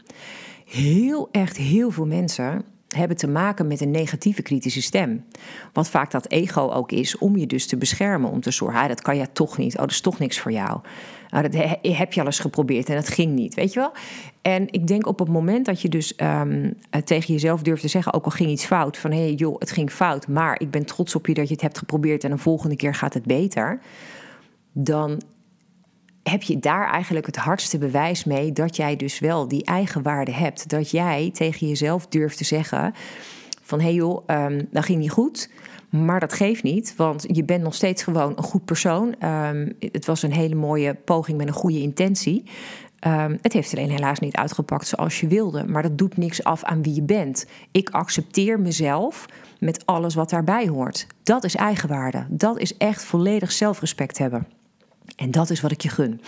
Heel 0.65 1.29
echt 1.31 1.57
heel 1.57 1.91
veel 1.91 2.05
mensen 2.05 2.65
hebben 2.87 3.17
te 3.17 3.27
maken 3.27 3.67
met 3.67 3.81
een 3.81 3.91
negatieve 3.91 4.41
kritische 4.41 4.81
stem. 4.81 5.25
Wat 5.73 5.89
vaak 5.89 6.11
dat 6.11 6.29
ego 6.29 6.69
ook 6.69 6.91
is 6.91 7.17
om 7.17 7.37
je 7.37 7.47
dus 7.47 7.67
te 7.67 7.77
beschermen, 7.77 8.31
om 8.31 8.41
te 8.41 8.51
zorgen, 8.51 8.79
ah, 8.79 8.87
dat 8.87 9.01
kan 9.01 9.17
je 9.17 9.31
toch 9.31 9.57
niet, 9.57 9.73
oh, 9.73 9.79
dat 9.79 9.91
is 9.91 10.01
toch 10.01 10.19
niks 10.19 10.39
voor 10.39 10.51
jou. 10.51 10.79
Nou, 11.29 11.49
dat 11.49 11.53
heb 11.81 12.13
je 12.13 12.19
al 12.19 12.25
eens 12.25 12.39
geprobeerd 12.39 12.89
en 12.89 12.95
dat 12.95 13.07
ging 13.07 13.33
niet, 13.33 13.53
weet 13.53 13.73
je 13.73 13.79
wel? 13.79 13.91
En 14.41 14.65
ik 14.71 14.87
denk 14.87 15.07
op 15.07 15.19
het 15.19 15.27
moment 15.27 15.65
dat 15.65 15.81
je 15.81 15.89
dus 15.89 16.13
um, 16.21 16.77
tegen 17.03 17.33
jezelf 17.33 17.61
durft 17.61 17.81
te 17.81 17.87
zeggen, 17.87 18.13
ook 18.13 18.25
al 18.25 18.31
ging 18.31 18.49
iets 18.49 18.65
fout, 18.65 18.97
van 18.97 19.11
hé 19.11 19.33
joh, 19.35 19.59
het 19.59 19.71
ging 19.71 19.91
fout, 19.91 20.27
maar 20.27 20.59
ik 20.59 20.71
ben 20.71 20.85
trots 20.85 21.15
op 21.15 21.27
je 21.27 21.33
dat 21.33 21.47
je 21.47 21.53
het 21.53 21.61
hebt 21.63 21.77
geprobeerd 21.77 22.23
en 22.23 22.31
een 22.31 22.39
volgende 22.39 22.75
keer 22.75 22.95
gaat 22.95 23.13
het 23.13 23.25
beter 23.25 23.79
dan 24.79 25.21
heb 26.23 26.43
je 26.43 26.59
daar 26.59 26.91
eigenlijk 26.91 27.25
het 27.25 27.35
hardste 27.35 27.77
bewijs 27.77 28.23
mee 28.23 28.51
dat 28.51 28.75
jij 28.75 28.95
dus 28.95 29.19
wel 29.19 29.47
die 29.47 29.65
eigen 29.65 30.01
waarde 30.01 30.31
hebt. 30.31 30.69
Dat 30.69 30.91
jij 30.91 31.29
tegen 31.33 31.67
jezelf 31.67 32.07
durft 32.07 32.37
te 32.37 32.43
zeggen 32.43 32.93
van 33.63 33.79
hé 33.79 33.85
hey 33.85 33.93
joh, 33.93 34.23
um, 34.27 34.67
dat 34.71 34.85
ging 34.85 34.99
niet 34.99 35.11
goed. 35.11 35.49
Maar 35.89 36.19
dat 36.19 36.33
geeft 36.33 36.63
niet, 36.63 36.93
want 36.95 37.25
je 37.27 37.43
bent 37.43 37.63
nog 37.63 37.75
steeds 37.75 38.03
gewoon 38.03 38.33
een 38.35 38.43
goed 38.43 38.65
persoon. 38.65 39.15
Um, 39.25 39.75
het 39.79 40.05
was 40.05 40.21
een 40.21 40.33
hele 40.33 40.55
mooie 40.55 40.93
poging 40.93 41.37
met 41.37 41.47
een 41.47 41.53
goede 41.53 41.81
intentie. 41.81 42.43
Um, 43.07 43.37
het 43.41 43.53
heeft 43.53 43.75
alleen 43.75 43.89
helaas 43.89 44.19
niet 44.19 44.35
uitgepakt 44.35 44.87
zoals 44.87 45.19
je 45.19 45.27
wilde. 45.27 45.63
Maar 45.67 45.81
dat 45.81 45.97
doet 45.97 46.17
niks 46.17 46.43
af 46.43 46.63
aan 46.63 46.83
wie 46.83 46.95
je 46.95 47.03
bent. 47.03 47.45
Ik 47.71 47.89
accepteer 47.89 48.59
mezelf 48.59 49.25
met 49.59 49.85
alles 49.85 50.15
wat 50.15 50.29
daarbij 50.29 50.67
hoort. 50.67 51.07
Dat 51.23 51.43
is 51.43 51.55
eigenwaarde. 51.55 52.25
Dat 52.29 52.59
is 52.59 52.77
echt 52.77 53.03
volledig 53.03 53.51
zelfrespect 53.51 54.17
hebben. 54.17 54.56
En 55.17 55.31
dat 55.31 55.49
is 55.49 55.61
wat 55.61 55.71
ik 55.71 55.81
je 55.81 55.89
gun. 55.89 56.21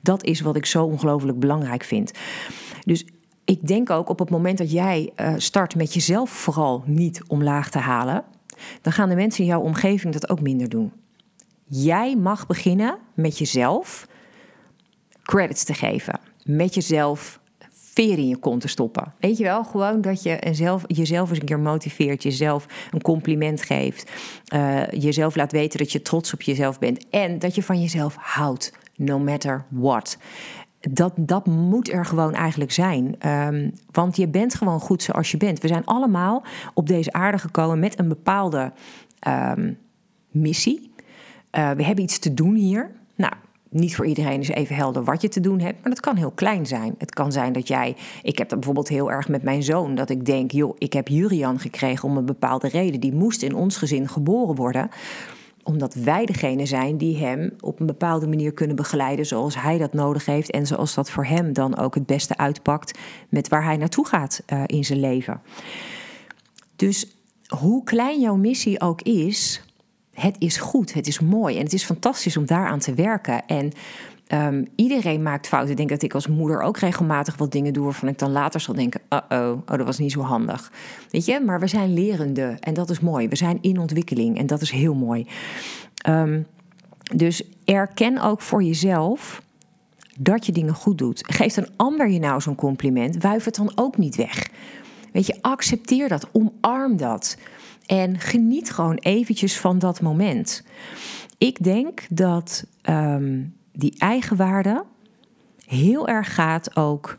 Dat 0.00 0.24
is 0.24 0.40
wat 0.40 0.56
ik 0.56 0.66
zo 0.66 0.84
ongelooflijk 0.84 1.38
belangrijk 1.38 1.84
vind. 1.84 2.12
Dus 2.80 3.04
ik 3.44 3.66
denk 3.66 3.90
ook 3.90 4.08
op 4.08 4.18
het 4.18 4.30
moment 4.30 4.58
dat 4.58 4.70
jij 4.70 5.12
uh, 5.16 5.34
start 5.36 5.76
met 5.76 5.94
jezelf 5.94 6.30
vooral 6.30 6.82
niet 6.86 7.22
omlaag 7.26 7.70
te 7.70 7.78
halen, 7.78 8.24
dan 8.80 8.92
gaan 8.92 9.08
de 9.08 9.14
mensen 9.14 9.40
in 9.44 9.50
jouw 9.50 9.60
omgeving 9.60 10.12
dat 10.12 10.28
ook 10.28 10.40
minder 10.40 10.68
doen. 10.68 10.92
Jij 11.66 12.16
mag 12.16 12.46
beginnen 12.46 12.98
met 13.14 13.38
jezelf 13.38 14.08
credits 15.22 15.64
te 15.64 15.74
geven. 15.74 16.20
Met 16.42 16.74
jezelf 16.74 17.40
veer 17.94 18.18
in 18.18 18.28
je 18.28 18.36
kont 18.36 18.60
te 18.60 18.68
stoppen. 18.68 19.14
Weet 19.20 19.38
je 19.38 19.44
wel, 19.44 19.64
gewoon 19.64 20.00
dat 20.00 20.22
je 20.22 20.48
zelf, 20.50 20.84
jezelf 20.86 21.28
eens 21.28 21.38
een 21.38 21.44
keer 21.44 21.58
motiveert, 21.58 22.22
jezelf 22.22 22.66
een 22.90 23.02
compliment 23.02 23.62
geeft, 23.62 24.10
uh, 24.54 24.90
jezelf 24.90 25.36
laat 25.36 25.52
weten 25.52 25.78
dat 25.78 25.92
je 25.92 26.02
trots 26.02 26.32
op 26.32 26.42
jezelf 26.42 26.78
bent 26.78 27.08
en 27.10 27.38
dat 27.38 27.54
je 27.54 27.62
van 27.62 27.80
jezelf 27.80 28.16
houdt, 28.18 28.72
no 28.96 29.18
matter 29.18 29.64
what. 29.68 30.18
Dat, 30.90 31.12
dat 31.16 31.46
moet 31.46 31.92
er 31.92 32.04
gewoon 32.04 32.34
eigenlijk 32.34 32.72
zijn. 32.72 33.28
Um, 33.28 33.72
want 33.90 34.16
je 34.16 34.28
bent 34.28 34.54
gewoon 34.54 34.80
goed 34.80 35.02
zoals 35.02 35.30
je 35.30 35.36
bent. 35.36 35.60
We 35.60 35.68
zijn 35.68 35.84
allemaal 35.84 36.44
op 36.74 36.86
deze 36.86 37.12
aarde 37.12 37.38
gekomen 37.38 37.78
met 37.78 37.98
een 37.98 38.08
bepaalde 38.08 38.72
um, 39.28 39.78
missie. 40.30 40.92
Uh, 41.52 41.70
we 41.70 41.84
hebben 41.84 42.04
iets 42.04 42.18
te 42.18 42.34
doen 42.34 42.54
hier. 42.54 42.90
Nou, 43.16 43.32
niet 43.74 43.96
voor 43.96 44.06
iedereen 44.06 44.40
is 44.40 44.48
even 44.48 44.76
helder 44.76 45.04
wat 45.04 45.22
je 45.22 45.28
te 45.28 45.40
doen 45.40 45.60
hebt, 45.60 45.80
maar 45.82 45.90
dat 45.90 46.00
kan 46.00 46.16
heel 46.16 46.30
klein 46.30 46.66
zijn. 46.66 46.94
Het 46.98 47.14
kan 47.14 47.32
zijn 47.32 47.52
dat 47.52 47.68
jij, 47.68 47.96
ik 48.22 48.38
heb 48.38 48.48
dat 48.48 48.58
bijvoorbeeld 48.58 48.88
heel 48.88 49.10
erg 49.10 49.28
met 49.28 49.42
mijn 49.42 49.62
zoon, 49.62 49.94
dat 49.94 50.10
ik 50.10 50.24
denk, 50.24 50.50
joh, 50.50 50.74
ik 50.78 50.92
heb 50.92 51.08
Jurian 51.08 51.58
gekregen 51.58 52.08
om 52.08 52.16
een 52.16 52.24
bepaalde 52.24 52.68
reden. 52.68 53.00
Die 53.00 53.14
moest 53.14 53.42
in 53.42 53.54
ons 53.54 53.76
gezin 53.76 54.08
geboren 54.08 54.54
worden 54.54 54.90
omdat 55.64 55.94
wij 55.94 56.26
degene 56.26 56.66
zijn 56.66 56.96
die 56.96 57.16
hem 57.16 57.52
op 57.60 57.80
een 57.80 57.86
bepaalde 57.86 58.26
manier 58.26 58.52
kunnen 58.52 58.76
begeleiden 58.76 59.26
zoals 59.26 59.60
hij 59.60 59.78
dat 59.78 59.92
nodig 59.92 60.26
heeft 60.26 60.50
en 60.50 60.66
zoals 60.66 60.94
dat 60.94 61.10
voor 61.10 61.24
hem 61.24 61.52
dan 61.52 61.76
ook 61.76 61.94
het 61.94 62.06
beste 62.06 62.36
uitpakt 62.36 62.98
met 63.28 63.48
waar 63.48 63.64
hij 63.64 63.76
naartoe 63.76 64.06
gaat 64.06 64.42
uh, 64.52 64.62
in 64.66 64.84
zijn 64.84 65.00
leven. 65.00 65.40
Dus 66.76 67.16
hoe 67.58 67.84
klein 67.84 68.20
jouw 68.20 68.36
missie 68.36 68.80
ook 68.80 69.02
is, 69.02 69.62
het 70.14 70.36
is 70.38 70.56
goed, 70.56 70.92
het 70.92 71.06
is 71.06 71.20
mooi 71.20 71.56
en 71.56 71.62
het 71.62 71.72
is 71.72 71.84
fantastisch 71.84 72.36
om 72.36 72.46
daaraan 72.46 72.78
te 72.78 72.94
werken. 72.94 73.46
En 73.46 73.72
um, 74.28 74.68
iedereen 74.76 75.22
maakt 75.22 75.46
fouten. 75.46 75.70
Ik 75.70 75.76
denk 75.76 75.88
dat 75.88 76.02
ik 76.02 76.14
als 76.14 76.26
moeder 76.26 76.60
ook 76.60 76.78
regelmatig 76.78 77.36
wat 77.36 77.52
dingen 77.52 77.72
doe 77.72 77.84
waarvan 77.84 78.08
ik 78.08 78.18
dan 78.18 78.32
later 78.32 78.60
zal 78.60 78.74
denken: 78.74 79.00
oh, 79.08 79.18
oh, 79.28 79.58
dat 79.66 79.86
was 79.86 79.98
niet 79.98 80.12
zo 80.12 80.20
handig. 80.20 80.72
Weet 81.10 81.24
je, 81.24 81.40
maar 81.40 81.60
we 81.60 81.66
zijn 81.66 81.94
lerende 81.94 82.56
en 82.60 82.74
dat 82.74 82.90
is 82.90 83.00
mooi. 83.00 83.28
We 83.28 83.36
zijn 83.36 83.58
in 83.60 83.78
ontwikkeling 83.78 84.38
en 84.38 84.46
dat 84.46 84.60
is 84.60 84.70
heel 84.70 84.94
mooi. 84.94 85.26
Um, 86.08 86.46
dus 87.14 87.42
erken 87.64 88.20
ook 88.20 88.40
voor 88.40 88.62
jezelf 88.62 89.42
dat 90.18 90.46
je 90.46 90.52
dingen 90.52 90.74
goed 90.74 90.98
doet. 90.98 91.24
Geeft 91.26 91.56
een 91.56 91.68
ander 91.76 92.10
je 92.10 92.18
nou 92.18 92.40
zo'n 92.40 92.54
compliment, 92.54 93.22
wuif 93.22 93.44
het 93.44 93.54
dan 93.54 93.72
ook 93.74 93.96
niet 93.96 94.16
weg. 94.16 94.48
Weet 95.12 95.26
je, 95.26 95.38
accepteer 95.40 96.08
dat, 96.08 96.28
omarm 96.32 96.96
dat. 96.96 97.36
En 97.86 98.18
geniet 98.18 98.70
gewoon 98.70 98.96
eventjes 98.96 99.58
van 99.58 99.78
dat 99.78 100.00
moment. 100.00 100.64
Ik 101.38 101.62
denk 101.62 102.06
dat 102.10 102.66
um, 102.82 103.54
die 103.72 103.94
eigenwaarde 103.98 104.84
heel 105.66 106.08
erg 106.08 106.34
gaat 106.34 106.76
ook 106.76 107.18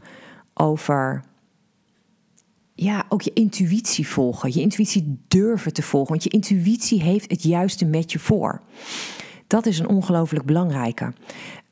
over 0.53 1.23
ja, 2.75 3.05
ook 3.09 3.21
je 3.21 3.33
intuïtie 3.33 4.07
volgen. 4.07 4.53
Je 4.53 4.61
intuïtie 4.61 5.19
durven 5.27 5.73
te 5.73 5.81
volgen. 5.81 6.09
Want 6.09 6.23
je 6.23 6.29
intuïtie 6.29 7.01
heeft 7.01 7.31
het 7.31 7.43
juiste 7.43 7.85
met 7.85 8.11
je 8.11 8.19
voor. 8.19 8.61
Dat 9.47 9.65
is 9.65 9.79
een 9.79 9.87
ongelooflijk 9.87 10.45
belangrijke. 10.45 11.13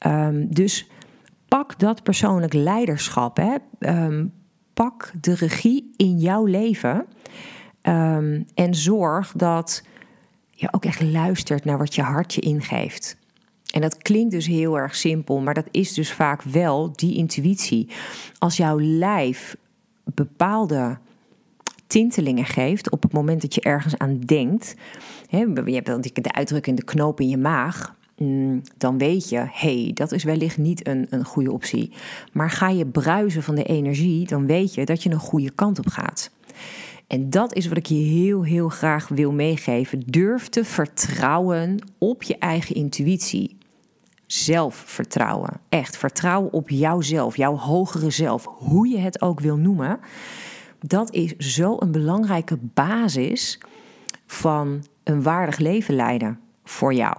Um, 0.08 0.53
dus 0.53 0.88
pak 1.47 1.79
dat 1.79 2.03
persoonlijk 2.03 2.53
leiderschap. 2.53 3.38
Hè. 3.38 3.56
Um, 3.79 4.34
pak 4.73 5.12
de 5.21 5.36
regie 5.36 5.93
in 5.97 6.17
jouw 6.17 6.45
leven. 6.45 7.06
Um, 7.88 8.46
en 8.54 8.76
zorg 8.76 9.32
dat 9.36 9.84
je 10.52 10.74
ook 10.74 10.86
echt 10.86 11.02
luistert 11.02 11.65
naar 11.65 11.78
wat 11.78 11.96
je 11.96 12.02
hart 12.02 12.34
je 12.34 12.41
ingeeft. 12.41 13.17
En 13.74 13.82
dat 13.82 13.98
klinkt 13.98 14.32
dus 14.32 14.48
heel 14.48 14.78
erg 14.78 14.96
simpel, 14.96 15.39
maar 15.41 15.54
dat 15.54 15.67
is 15.72 15.93
dus 15.93 16.12
vaak 16.12 16.41
wel 16.41 16.91
die 16.96 17.15
intuïtie. 17.15 17.89
Als 18.39 18.58
jouw 18.58 18.80
lijf 18.80 19.56
bepaalde 20.04 20.98
tintelingen 21.88 22.46
geeft 22.46 22.89
op 22.89 23.04
het 23.04 23.13
moment 23.13 23.41
dat 23.41 23.56
je 23.56 23.62
ergens 23.62 23.98
aan 23.98 24.19
denkt, 24.19 24.76
hè, 25.30 25.38
je 25.38 25.74
hebt 25.74 25.86
dan 25.86 26.02
de 26.02 26.34
uitdrukkende 26.34 26.84
knoop 26.84 27.19
in 27.19 27.30
je 27.30 27.38
maag, 27.38 27.96
mm, 28.17 28.62
dan 28.78 28.98
weet 28.98 29.30
je, 29.30 29.46
hey, 29.52 29.91
dat 29.93 30.12
is 30.12 30.24
wellicht 30.24 30.58
niet 30.58 30.88
een, 30.88 31.08
een 31.10 31.26
goede 31.26 31.52
optie. 31.52 31.91
Maar 32.32 32.50
ga 32.50 32.69
je 32.69 32.86
bruisen 32.86 33.43
van 33.43 33.56
de 33.56 33.63
energie, 33.63 34.28
dan 34.28 34.46
weet 34.46 34.74
je 34.74 34.86
dat 34.86 35.04
je 35.04 35.10
een 35.10 35.19
goede 35.19 35.52
kant 35.52 35.80
op 35.80 35.88
gaat. 35.88 36.32
En 37.07 37.29
dat 37.29 37.53
is 37.53 37.67
wat 37.67 37.77
ik 37.77 37.85
je 37.85 37.95
heel, 37.95 38.43
heel 38.43 38.69
graag 38.69 39.07
wil 39.07 39.31
meegeven. 39.31 40.03
Durf 40.05 40.49
te 40.49 40.65
vertrouwen 40.65 41.79
op 41.97 42.23
je 42.23 42.37
eigen 42.37 42.75
intuïtie. 42.75 43.57
Zelfvertrouwen. 44.25 45.59
Echt 45.69 45.97
vertrouwen 45.97 46.53
op 46.53 46.69
jouzelf, 46.69 47.37
jouw 47.37 47.57
hogere 47.57 48.09
zelf, 48.09 48.45
hoe 48.45 48.87
je 48.87 48.97
het 48.97 49.21
ook 49.21 49.39
wil 49.39 49.57
noemen. 49.57 49.99
Dat 50.79 51.13
is 51.13 51.35
zo 51.37 51.75
een 51.79 51.91
belangrijke 51.91 52.57
basis 52.61 53.59
van 54.25 54.83
een 55.03 55.23
waardig 55.23 55.57
leven 55.57 55.95
leiden 55.95 56.39
voor 56.63 56.93
jou. 56.93 57.17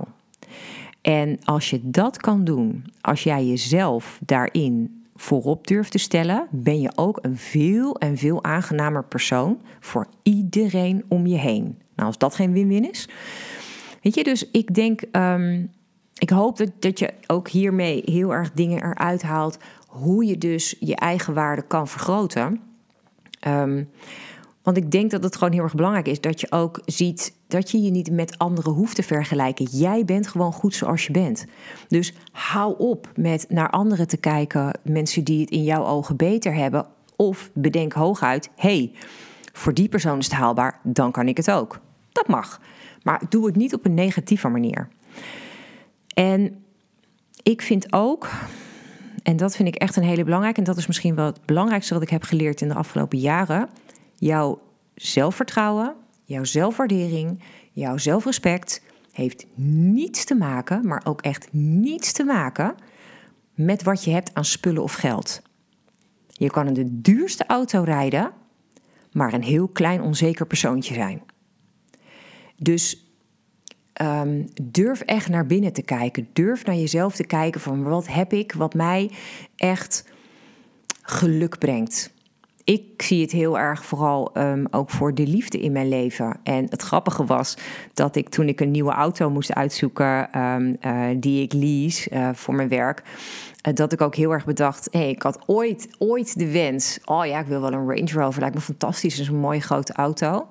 En 1.00 1.38
als 1.44 1.70
je 1.70 1.80
dat 1.82 2.16
kan 2.16 2.44
doen, 2.44 2.84
als 3.00 3.22
jij 3.22 3.46
jezelf 3.46 4.20
daarin 4.24 5.03
voorop 5.24 5.66
durft 5.66 5.90
te 5.90 5.98
stellen, 5.98 6.46
ben 6.50 6.80
je 6.80 6.92
ook 6.94 7.18
een 7.22 7.36
veel 7.36 7.98
en 7.98 8.16
veel 8.16 8.44
aangenamer 8.44 9.04
persoon 9.04 9.60
voor 9.80 10.06
iedereen 10.22 11.04
om 11.08 11.26
je 11.26 11.36
heen. 11.36 11.78
Nou, 11.94 12.08
als 12.08 12.18
dat 12.18 12.34
geen 12.34 12.52
win-win 12.52 12.90
is. 12.90 13.08
Weet 14.02 14.14
je, 14.14 14.24
dus 14.24 14.50
ik 14.50 14.74
denk, 14.74 15.02
um, 15.12 15.70
ik 16.18 16.30
hoop 16.30 16.56
dat, 16.56 16.70
dat 16.78 16.98
je 16.98 17.12
ook 17.26 17.48
hiermee 17.48 18.02
heel 18.04 18.34
erg 18.34 18.52
dingen 18.52 18.82
eruit 18.82 19.22
haalt. 19.22 19.58
Hoe 19.86 20.24
je 20.24 20.38
dus 20.38 20.76
je 20.80 20.96
eigen 20.96 21.34
waarde 21.34 21.62
kan 21.62 21.88
vergroten. 21.88 22.60
Um, 23.46 23.90
want 24.64 24.76
ik 24.76 24.90
denk 24.90 25.10
dat 25.10 25.22
het 25.22 25.36
gewoon 25.36 25.52
heel 25.52 25.62
erg 25.62 25.74
belangrijk 25.74 26.08
is 26.08 26.20
dat 26.20 26.40
je 26.40 26.52
ook 26.52 26.80
ziet 26.84 27.34
dat 27.48 27.70
je 27.70 27.82
je 27.82 27.90
niet 27.90 28.10
met 28.10 28.38
anderen 28.38 28.72
hoeft 28.72 28.96
te 28.96 29.02
vergelijken. 29.02 29.64
Jij 29.64 30.04
bent 30.04 30.26
gewoon 30.26 30.52
goed 30.52 30.74
zoals 30.74 31.06
je 31.06 31.12
bent. 31.12 31.46
Dus 31.88 32.14
hou 32.32 32.74
op 32.78 33.08
met 33.16 33.46
naar 33.48 33.70
anderen 33.70 34.08
te 34.08 34.16
kijken, 34.16 34.78
mensen 34.82 35.24
die 35.24 35.40
het 35.40 35.50
in 35.50 35.62
jouw 35.62 35.84
ogen 35.84 36.16
beter 36.16 36.54
hebben. 36.54 36.86
Of 37.16 37.50
bedenk 37.54 37.92
hooguit: 37.92 38.50
hey, 38.56 38.92
voor 39.52 39.74
die 39.74 39.88
persoon 39.88 40.18
is 40.18 40.24
het 40.24 40.34
haalbaar, 40.34 40.80
dan 40.82 41.10
kan 41.12 41.28
ik 41.28 41.36
het 41.36 41.50
ook. 41.50 41.80
Dat 42.12 42.28
mag. 42.28 42.60
Maar 43.02 43.22
doe 43.28 43.46
het 43.46 43.56
niet 43.56 43.74
op 43.74 43.84
een 43.84 43.94
negatieve 43.94 44.48
manier. 44.48 44.88
En 46.14 46.64
ik 47.42 47.62
vind 47.62 47.92
ook, 47.92 48.30
en 49.22 49.36
dat 49.36 49.56
vind 49.56 49.68
ik 49.68 49.74
echt 49.74 49.96
een 49.96 50.02
hele 50.02 50.24
belangrijke, 50.24 50.58
en 50.58 50.64
dat 50.64 50.76
is 50.76 50.86
misschien 50.86 51.14
wel 51.14 51.26
het 51.26 51.46
belangrijkste 51.46 51.94
wat 51.94 52.02
ik 52.02 52.10
heb 52.10 52.22
geleerd 52.22 52.60
in 52.60 52.68
de 52.68 52.74
afgelopen 52.74 53.18
jaren 53.18 53.68
Jouw 54.14 54.60
zelfvertrouwen, 54.94 55.94
jouw 56.24 56.44
zelfwaardering, 56.44 57.42
jouw 57.72 57.96
zelfrespect 57.96 58.82
heeft 59.12 59.46
niets 59.54 60.24
te 60.24 60.34
maken, 60.34 60.86
maar 60.86 61.02
ook 61.04 61.22
echt 61.22 61.48
niets 61.52 62.12
te 62.12 62.24
maken 62.24 62.74
met 63.54 63.82
wat 63.82 64.04
je 64.04 64.10
hebt 64.10 64.34
aan 64.34 64.44
spullen 64.44 64.82
of 64.82 64.92
geld. 64.92 65.42
Je 66.26 66.50
kan 66.50 66.66
in 66.66 66.74
de 66.74 67.00
duurste 67.00 67.46
auto 67.46 67.82
rijden, 67.82 68.32
maar 69.12 69.32
een 69.32 69.42
heel 69.42 69.68
klein 69.68 70.02
onzeker 70.02 70.46
persoontje 70.46 70.94
zijn. 70.94 71.22
Dus 72.56 73.04
um, 74.02 74.48
durf 74.62 75.00
echt 75.00 75.28
naar 75.28 75.46
binnen 75.46 75.72
te 75.72 75.82
kijken. 75.82 76.28
Durf 76.32 76.64
naar 76.64 76.76
jezelf 76.76 77.14
te 77.14 77.24
kijken 77.24 77.60
van 77.60 77.82
wat 77.82 78.06
heb 78.06 78.32
ik 78.32 78.52
wat 78.52 78.74
mij 78.74 79.10
echt 79.56 80.04
geluk 81.02 81.58
brengt 81.58 82.13
ik 82.64 83.02
zie 83.02 83.20
het 83.20 83.30
heel 83.30 83.58
erg 83.58 83.84
vooral 83.84 84.30
um, 84.34 84.66
ook 84.70 84.90
voor 84.90 85.14
de 85.14 85.26
liefde 85.26 85.60
in 85.60 85.72
mijn 85.72 85.88
leven. 85.88 86.36
En 86.42 86.66
het 86.68 86.82
grappige 86.82 87.24
was 87.24 87.56
dat 87.94 88.16
ik 88.16 88.28
toen 88.28 88.48
ik 88.48 88.60
een 88.60 88.70
nieuwe 88.70 88.92
auto 88.92 89.30
moest 89.30 89.54
uitzoeken 89.54 90.40
um, 90.40 90.76
uh, 90.86 91.06
die 91.16 91.42
ik 91.42 91.52
lease 91.52 92.10
uh, 92.10 92.28
voor 92.32 92.54
mijn 92.54 92.68
werk, 92.68 93.02
uh, 93.68 93.74
dat 93.74 93.92
ik 93.92 94.00
ook 94.00 94.14
heel 94.14 94.32
erg 94.32 94.44
bedacht: 94.44 94.88
hey, 94.90 95.08
ik 95.08 95.22
had 95.22 95.38
ooit, 95.46 95.88
ooit 95.98 96.38
de 96.38 96.52
wens. 96.52 96.98
Oh 97.04 97.26
ja, 97.26 97.38
ik 97.38 97.46
wil 97.46 97.60
wel 97.60 97.72
een 97.72 97.88
Range 97.88 98.12
Rover. 98.12 98.40
Lijkt 98.40 98.54
me 98.54 98.60
fantastisch. 98.60 99.18
is 99.18 99.28
een 99.28 99.36
mooie 99.36 99.60
grote 99.60 99.92
auto. 99.92 100.46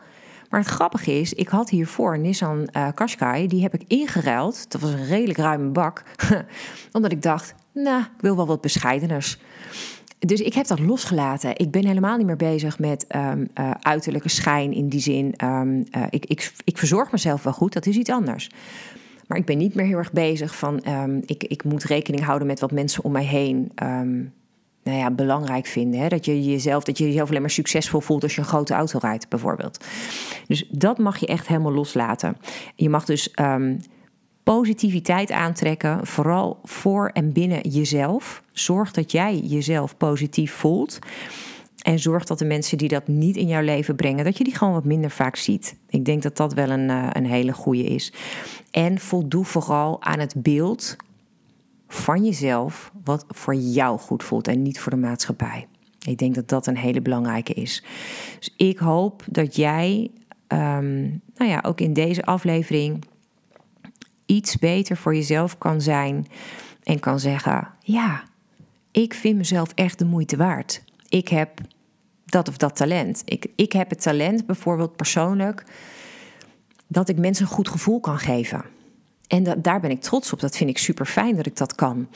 Maar 0.49 0.59
het 0.59 0.69
grappige 0.69 1.19
is, 1.19 1.33
ik 1.33 1.47
had 1.47 1.69
hiervoor 1.69 2.13
een 2.13 2.21
Nissan 2.21 2.69
Qashqai. 2.93 3.47
Die 3.47 3.61
heb 3.61 3.73
ik 3.73 3.83
ingeruild. 3.87 4.71
Dat 4.71 4.81
was 4.81 4.91
een 4.91 5.05
redelijk 5.05 5.37
ruime 5.37 5.69
bak. 5.69 6.03
Omdat 6.91 7.11
ik 7.11 7.21
dacht, 7.21 7.55
nou, 7.71 8.01
ik 8.01 8.21
wil 8.21 8.35
wel 8.35 8.47
wat 8.47 8.61
bescheideners 8.61 9.37
dus 10.25 10.41
ik 10.41 10.53
heb 10.53 10.67
dat 10.67 10.79
losgelaten. 10.79 11.57
Ik 11.57 11.71
ben 11.71 11.85
helemaal 11.85 12.17
niet 12.17 12.25
meer 12.25 12.35
bezig 12.35 12.79
met 12.79 13.05
um, 13.15 13.47
uh, 13.59 13.71
uiterlijke 13.81 14.29
schijn 14.29 14.73
in 14.73 14.89
die 14.89 14.99
zin. 14.99 15.33
Um, 15.43 15.77
uh, 15.77 16.03
ik, 16.09 16.25
ik, 16.25 16.53
ik 16.63 16.77
verzorg 16.77 17.11
mezelf 17.11 17.43
wel 17.43 17.53
goed, 17.53 17.73
dat 17.73 17.85
is 17.85 17.95
iets 17.95 18.09
anders. 18.09 18.49
Maar 19.27 19.37
ik 19.37 19.45
ben 19.45 19.57
niet 19.57 19.75
meer 19.75 19.85
heel 19.85 19.97
erg 19.97 20.11
bezig 20.11 20.55
van. 20.55 20.81
Um, 20.87 21.21
ik, 21.25 21.43
ik 21.43 21.63
moet 21.63 21.83
rekening 21.83 22.23
houden 22.23 22.47
met 22.47 22.59
wat 22.59 22.71
mensen 22.71 23.03
om 23.03 23.11
mij 23.11 23.25
heen. 23.25 23.71
nou 24.83 24.97
ja, 24.97 25.11
belangrijk 25.11 25.65
vinden. 25.65 25.99
Hè? 25.99 26.07
Dat 26.07 26.25
je 26.25 26.43
jezelf, 26.43 26.83
dat 26.83 26.97
je 26.97 27.05
jezelf 27.05 27.29
alleen 27.29 27.41
maar 27.41 27.49
succesvol 27.49 27.99
voelt 27.99 28.23
als 28.23 28.35
je 28.35 28.41
een 28.41 28.47
grote 28.47 28.73
auto 28.73 28.99
rijdt, 29.01 29.29
bijvoorbeeld. 29.29 29.85
Dus 30.47 30.67
dat 30.69 30.97
mag 30.97 31.17
je 31.17 31.27
echt 31.27 31.47
helemaal 31.47 31.73
loslaten. 31.73 32.37
Je 32.75 32.89
mag 32.89 33.05
dus 33.05 33.33
positiviteit 34.43 35.31
aantrekken, 35.31 36.07
vooral 36.07 36.59
voor 36.63 37.07
en 37.07 37.31
binnen 37.31 37.69
jezelf. 37.69 38.43
Zorg 38.51 38.91
dat 38.91 39.11
jij 39.11 39.37
jezelf 39.37 39.97
positief 39.97 40.53
voelt. 40.53 40.99
En 41.81 41.99
zorg 41.99 42.23
dat 42.23 42.39
de 42.39 42.45
mensen 42.45 42.77
die 42.77 42.87
dat 42.87 43.07
niet 43.07 43.35
in 43.35 43.47
jouw 43.47 43.61
leven 43.61 43.95
brengen, 43.95 44.23
dat 44.23 44.37
je 44.37 44.43
die 44.43 44.55
gewoon 44.55 44.73
wat 44.73 44.85
minder 44.85 45.11
vaak 45.11 45.35
ziet. 45.35 45.77
Ik 45.89 46.05
denk 46.05 46.21
dat 46.21 46.37
dat 46.37 46.53
wel 46.53 46.69
een, 46.69 46.89
eh, 46.89 47.07
een 47.11 47.25
hele 47.25 47.53
goede 47.53 47.83
is. 47.83 48.13
En 48.71 48.99
voldoe 48.99 49.45
vooral 49.45 50.01
aan 50.01 50.19
het 50.19 50.33
beeld 50.37 50.95
van 51.87 52.23
jezelf, 52.23 52.91
wat 53.03 53.25
voor 53.27 53.55
jou 53.55 53.99
goed 53.99 54.23
voelt 54.23 54.47
en 54.47 54.61
niet 54.61 54.79
voor 54.79 54.91
de 54.91 54.97
maatschappij. 54.97 55.67
Ik 56.07 56.17
denk 56.17 56.35
dat 56.35 56.49
dat 56.49 56.67
een 56.67 56.77
hele 56.77 57.01
belangrijke 57.01 57.53
is. 57.53 57.83
Dus 58.39 58.53
ik 58.57 58.77
hoop 58.77 59.23
dat 59.27 59.55
jij, 59.55 60.11
um, 60.47 61.21
nou 61.35 61.51
ja, 61.51 61.63
ook 61.65 61.81
in 61.81 61.93
deze 61.93 62.25
aflevering 62.25 63.03
iets 64.25 64.57
beter 64.57 64.97
voor 64.97 65.15
jezelf 65.15 65.57
kan 65.57 65.81
zijn 65.81 66.27
en 66.83 66.99
kan 66.99 67.19
zeggen: 67.19 67.67
ja, 67.79 68.23
ik 68.91 69.13
vind 69.13 69.37
mezelf 69.37 69.71
echt 69.75 69.99
de 69.99 70.05
moeite 70.05 70.37
waard. 70.37 70.83
Ik 71.09 71.27
heb 71.27 71.59
dat 72.25 72.47
of 72.47 72.57
dat 72.57 72.75
talent. 72.75 73.21
Ik, 73.25 73.45
ik 73.55 73.71
heb 73.71 73.89
het 73.89 74.01
talent 74.01 74.45
bijvoorbeeld 74.45 74.95
persoonlijk 74.95 75.63
dat 76.87 77.09
ik 77.09 77.17
mensen 77.17 77.45
een 77.45 77.51
goed 77.51 77.69
gevoel 77.69 77.99
kan 77.99 78.19
geven. 78.19 78.65
En 79.27 79.61
daar 79.61 79.79
ben 79.79 79.91
ik 79.91 80.01
trots 80.01 80.33
op. 80.33 80.39
Dat 80.39 80.57
vind 80.57 80.69
ik 80.69 80.77
super 80.77 81.05
fijn 81.05 81.35
dat 81.35 81.45
ik 81.45 81.57
dat 81.57 81.75
kan. 81.75 82.07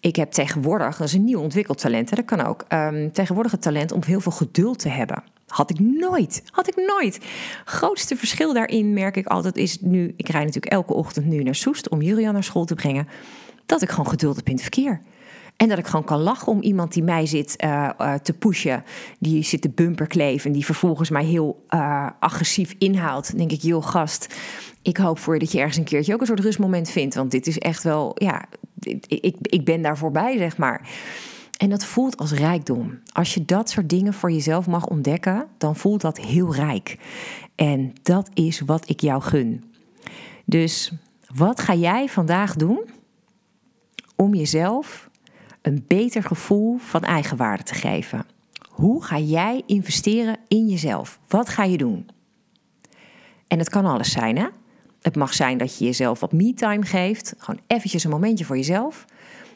Ik 0.00 0.16
heb 0.16 0.30
tegenwoordig, 0.30 0.96
dat 0.96 1.06
is 1.06 1.12
een 1.12 1.24
nieuw 1.24 1.40
ontwikkeld 1.40 1.78
talent, 1.78 2.10
hè, 2.10 2.16
dat 2.16 2.24
kan 2.24 2.40
ook. 2.40 2.64
Um, 2.68 3.12
tegenwoordig 3.12 3.52
het 3.52 3.62
talent 3.62 3.92
om 3.92 4.02
heel 4.02 4.20
veel 4.20 4.32
geduld 4.32 4.78
te 4.78 4.88
hebben. 4.88 5.22
Had 5.46 5.70
ik 5.70 5.78
nooit. 5.78 6.42
Had 6.50 6.68
ik 6.68 6.76
nooit. 6.76 7.20
Grootste 7.64 8.16
verschil 8.16 8.52
daarin 8.52 8.92
merk 8.92 9.16
ik 9.16 9.26
altijd 9.26 9.56
is 9.56 9.80
nu. 9.80 10.14
Ik 10.16 10.28
rijd 10.28 10.44
natuurlijk 10.44 10.72
elke 10.72 10.94
ochtend 10.94 11.26
nu 11.26 11.42
naar 11.42 11.54
Soest 11.54 11.88
om 11.88 12.02
Julian 12.02 12.32
naar 12.32 12.44
school 12.44 12.64
te 12.64 12.74
brengen. 12.74 13.08
Dat 13.66 13.82
ik 13.82 13.90
gewoon 13.90 14.08
geduld 14.08 14.36
heb 14.36 14.46
in 14.46 14.52
het 14.52 14.62
verkeer. 14.62 15.00
En 15.56 15.68
dat 15.68 15.78
ik 15.78 15.86
gewoon 15.86 16.04
kan 16.04 16.20
lachen 16.20 16.52
om 16.52 16.60
iemand 16.62 16.92
die 16.92 17.02
mij 17.02 17.26
zit 17.26 17.62
uh, 17.64 17.90
uh, 18.00 18.14
te 18.14 18.32
pushen. 18.32 18.84
Die 19.18 19.42
zit 19.42 19.62
te 19.62 19.68
bumperkleven. 19.68 20.46
En 20.46 20.52
die 20.52 20.64
vervolgens 20.64 21.10
mij 21.10 21.24
heel 21.24 21.64
uh, 21.70 22.06
agressief 22.20 22.74
inhaalt. 22.78 23.28
Dan 23.28 23.38
denk 23.38 23.50
ik, 23.50 23.62
joh 23.62 23.86
gast, 23.86 24.34
ik 24.82 24.96
hoop 24.96 25.18
voor 25.18 25.34
je 25.34 25.40
dat 25.40 25.52
je 25.52 25.58
ergens 25.58 25.76
een 25.76 25.84
keertje 25.84 26.14
ook 26.14 26.20
een 26.20 26.26
soort 26.26 26.40
rustmoment 26.40 26.90
vindt. 26.90 27.14
Want 27.14 27.30
dit 27.30 27.46
is 27.46 27.58
echt 27.58 27.82
wel, 27.82 28.12
ja, 28.14 28.44
ik, 29.06 29.36
ik 29.40 29.64
ben 29.64 29.82
daar 29.82 29.98
voorbij, 29.98 30.38
zeg 30.38 30.56
maar. 30.56 30.88
En 31.56 31.70
dat 31.70 31.84
voelt 31.84 32.16
als 32.16 32.32
rijkdom. 32.32 33.00
Als 33.12 33.34
je 33.34 33.44
dat 33.44 33.70
soort 33.70 33.88
dingen 33.88 34.14
voor 34.14 34.32
jezelf 34.32 34.66
mag 34.66 34.86
ontdekken, 34.86 35.46
dan 35.58 35.76
voelt 35.76 36.00
dat 36.00 36.18
heel 36.18 36.54
rijk. 36.54 36.98
En 37.54 37.92
dat 38.02 38.30
is 38.34 38.60
wat 38.60 38.88
ik 38.88 39.00
jou 39.00 39.22
gun. 39.22 39.64
Dus 40.44 40.92
wat 41.34 41.60
ga 41.60 41.74
jij 41.74 42.08
vandaag 42.08 42.54
doen 42.54 42.80
om 44.16 44.34
jezelf 44.34 45.10
een 45.62 45.84
beter 45.86 46.22
gevoel 46.22 46.76
van 46.76 47.02
eigenwaarde 47.02 47.62
te 47.62 47.74
geven? 47.74 48.26
Hoe 48.70 49.04
ga 49.04 49.18
jij 49.18 49.62
investeren 49.66 50.38
in 50.48 50.66
jezelf? 50.66 51.18
Wat 51.28 51.48
ga 51.48 51.64
je 51.64 51.76
doen? 51.76 52.08
En 53.48 53.58
het 53.58 53.68
kan 53.68 53.84
alles 53.84 54.12
zijn, 54.12 54.38
hè? 54.38 54.46
Het 55.02 55.16
mag 55.16 55.34
zijn 55.34 55.58
dat 55.58 55.78
je 55.78 55.84
jezelf 55.84 56.20
wat 56.20 56.32
me-time 56.32 56.84
geeft. 56.84 57.34
Gewoon 57.38 57.60
eventjes 57.66 58.04
een 58.04 58.10
momentje 58.10 58.44
voor 58.44 58.56
jezelf. 58.56 59.04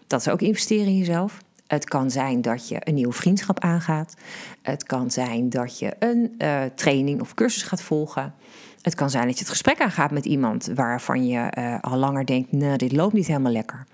Dat 0.06 0.20
is 0.20 0.28
ook 0.28 0.40
investeren 0.40 0.86
in 0.86 0.96
jezelf. 0.96 1.40
Het 1.70 1.84
kan 1.84 2.10
zijn 2.10 2.42
dat 2.42 2.68
je 2.68 2.76
een 2.80 2.94
nieuwe 2.94 3.12
vriendschap 3.12 3.60
aangaat. 3.60 4.14
Het 4.62 4.84
kan 4.84 5.10
zijn 5.10 5.50
dat 5.50 5.78
je 5.78 5.96
een 5.98 6.34
uh, 6.38 6.62
training 6.74 7.20
of 7.20 7.34
cursus 7.34 7.62
gaat 7.62 7.82
volgen. 7.82 8.34
Het 8.82 8.94
kan 8.94 9.10
zijn 9.10 9.26
dat 9.26 9.32
je 9.34 9.40
het 9.40 9.48
gesprek 9.48 9.80
aangaat 9.80 10.10
met 10.10 10.24
iemand 10.24 10.70
waarvan 10.74 11.26
je 11.26 11.52
uh, 11.58 11.80
al 11.80 11.96
langer 11.96 12.26
denkt: 12.26 12.52
nee, 12.52 12.76
dit 12.76 12.92
loopt 12.92 13.12
niet 13.12 13.26
helemaal 13.26 13.52
lekker. 13.52 13.86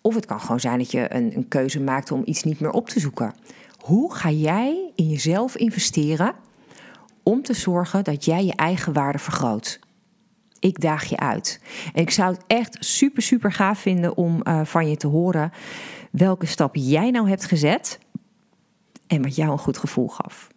Of 0.00 0.14
het 0.14 0.26
kan 0.26 0.40
gewoon 0.40 0.60
zijn 0.60 0.78
dat 0.78 0.90
je 0.90 1.14
een, 1.14 1.36
een 1.36 1.48
keuze 1.48 1.80
maakt 1.80 2.10
om 2.10 2.22
iets 2.24 2.42
niet 2.42 2.60
meer 2.60 2.70
op 2.70 2.88
te 2.88 3.00
zoeken. 3.00 3.34
Hoe 3.78 4.14
ga 4.14 4.30
jij 4.30 4.92
in 4.94 5.08
jezelf 5.08 5.56
investeren 5.56 6.34
om 7.22 7.42
te 7.42 7.54
zorgen 7.54 8.04
dat 8.04 8.24
jij 8.24 8.44
je 8.44 8.54
eigen 8.54 8.92
waarde 8.92 9.18
vergroot? 9.18 9.78
Ik 10.60 10.80
daag 10.80 11.04
je 11.04 11.16
uit. 11.16 11.60
En 11.94 12.02
ik 12.02 12.10
zou 12.10 12.32
het 12.32 12.44
echt 12.46 12.76
super, 12.80 13.22
super 13.22 13.52
gaaf 13.52 13.78
vinden 13.78 14.16
om 14.16 14.40
uh, 14.42 14.60
van 14.64 14.88
je 14.88 14.96
te 14.96 15.06
horen 15.06 15.52
welke 16.10 16.46
stap 16.46 16.74
jij 16.74 17.10
nou 17.10 17.28
hebt 17.28 17.44
gezet 17.44 17.98
en 19.06 19.22
wat 19.22 19.36
jou 19.36 19.50
een 19.50 19.58
goed 19.58 19.78
gevoel 19.78 20.08
gaf. 20.08 20.48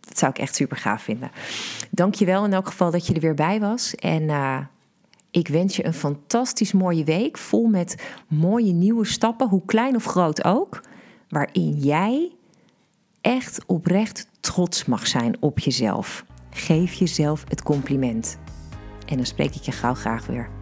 Dat 0.00 0.18
zou 0.18 0.32
ik 0.32 0.38
echt 0.38 0.54
super 0.54 0.76
gaaf 0.76 1.02
vinden. 1.02 1.30
Dank 1.90 2.14
je 2.14 2.24
wel 2.24 2.44
in 2.44 2.52
elk 2.52 2.66
geval 2.66 2.90
dat 2.90 3.06
je 3.06 3.14
er 3.14 3.20
weer 3.20 3.34
bij 3.34 3.60
was. 3.60 3.94
En 3.94 4.22
uh, 4.22 4.58
ik 5.30 5.48
wens 5.48 5.76
je 5.76 5.86
een 5.86 5.94
fantastisch 5.94 6.72
mooie 6.72 7.04
week 7.04 7.38
vol 7.38 7.66
met 7.66 8.12
mooie 8.28 8.72
nieuwe 8.72 9.04
stappen, 9.04 9.48
hoe 9.48 9.64
klein 9.64 9.96
of 9.96 10.04
groot 10.04 10.44
ook, 10.44 10.80
waarin 11.28 11.72
jij 11.78 12.32
echt 13.20 13.64
oprecht 13.66 14.28
trots 14.40 14.84
mag 14.84 15.06
zijn 15.06 15.36
op 15.40 15.58
jezelf. 15.58 16.24
Geef 16.50 16.92
jezelf 16.92 17.44
het 17.48 17.62
compliment. 17.62 18.38
En 19.06 19.16
dan 19.16 19.26
spreek 19.26 19.54
ik 19.54 19.62
je 19.62 19.72
gauw 19.72 19.94
graag 19.94 20.26
weer. 20.26 20.61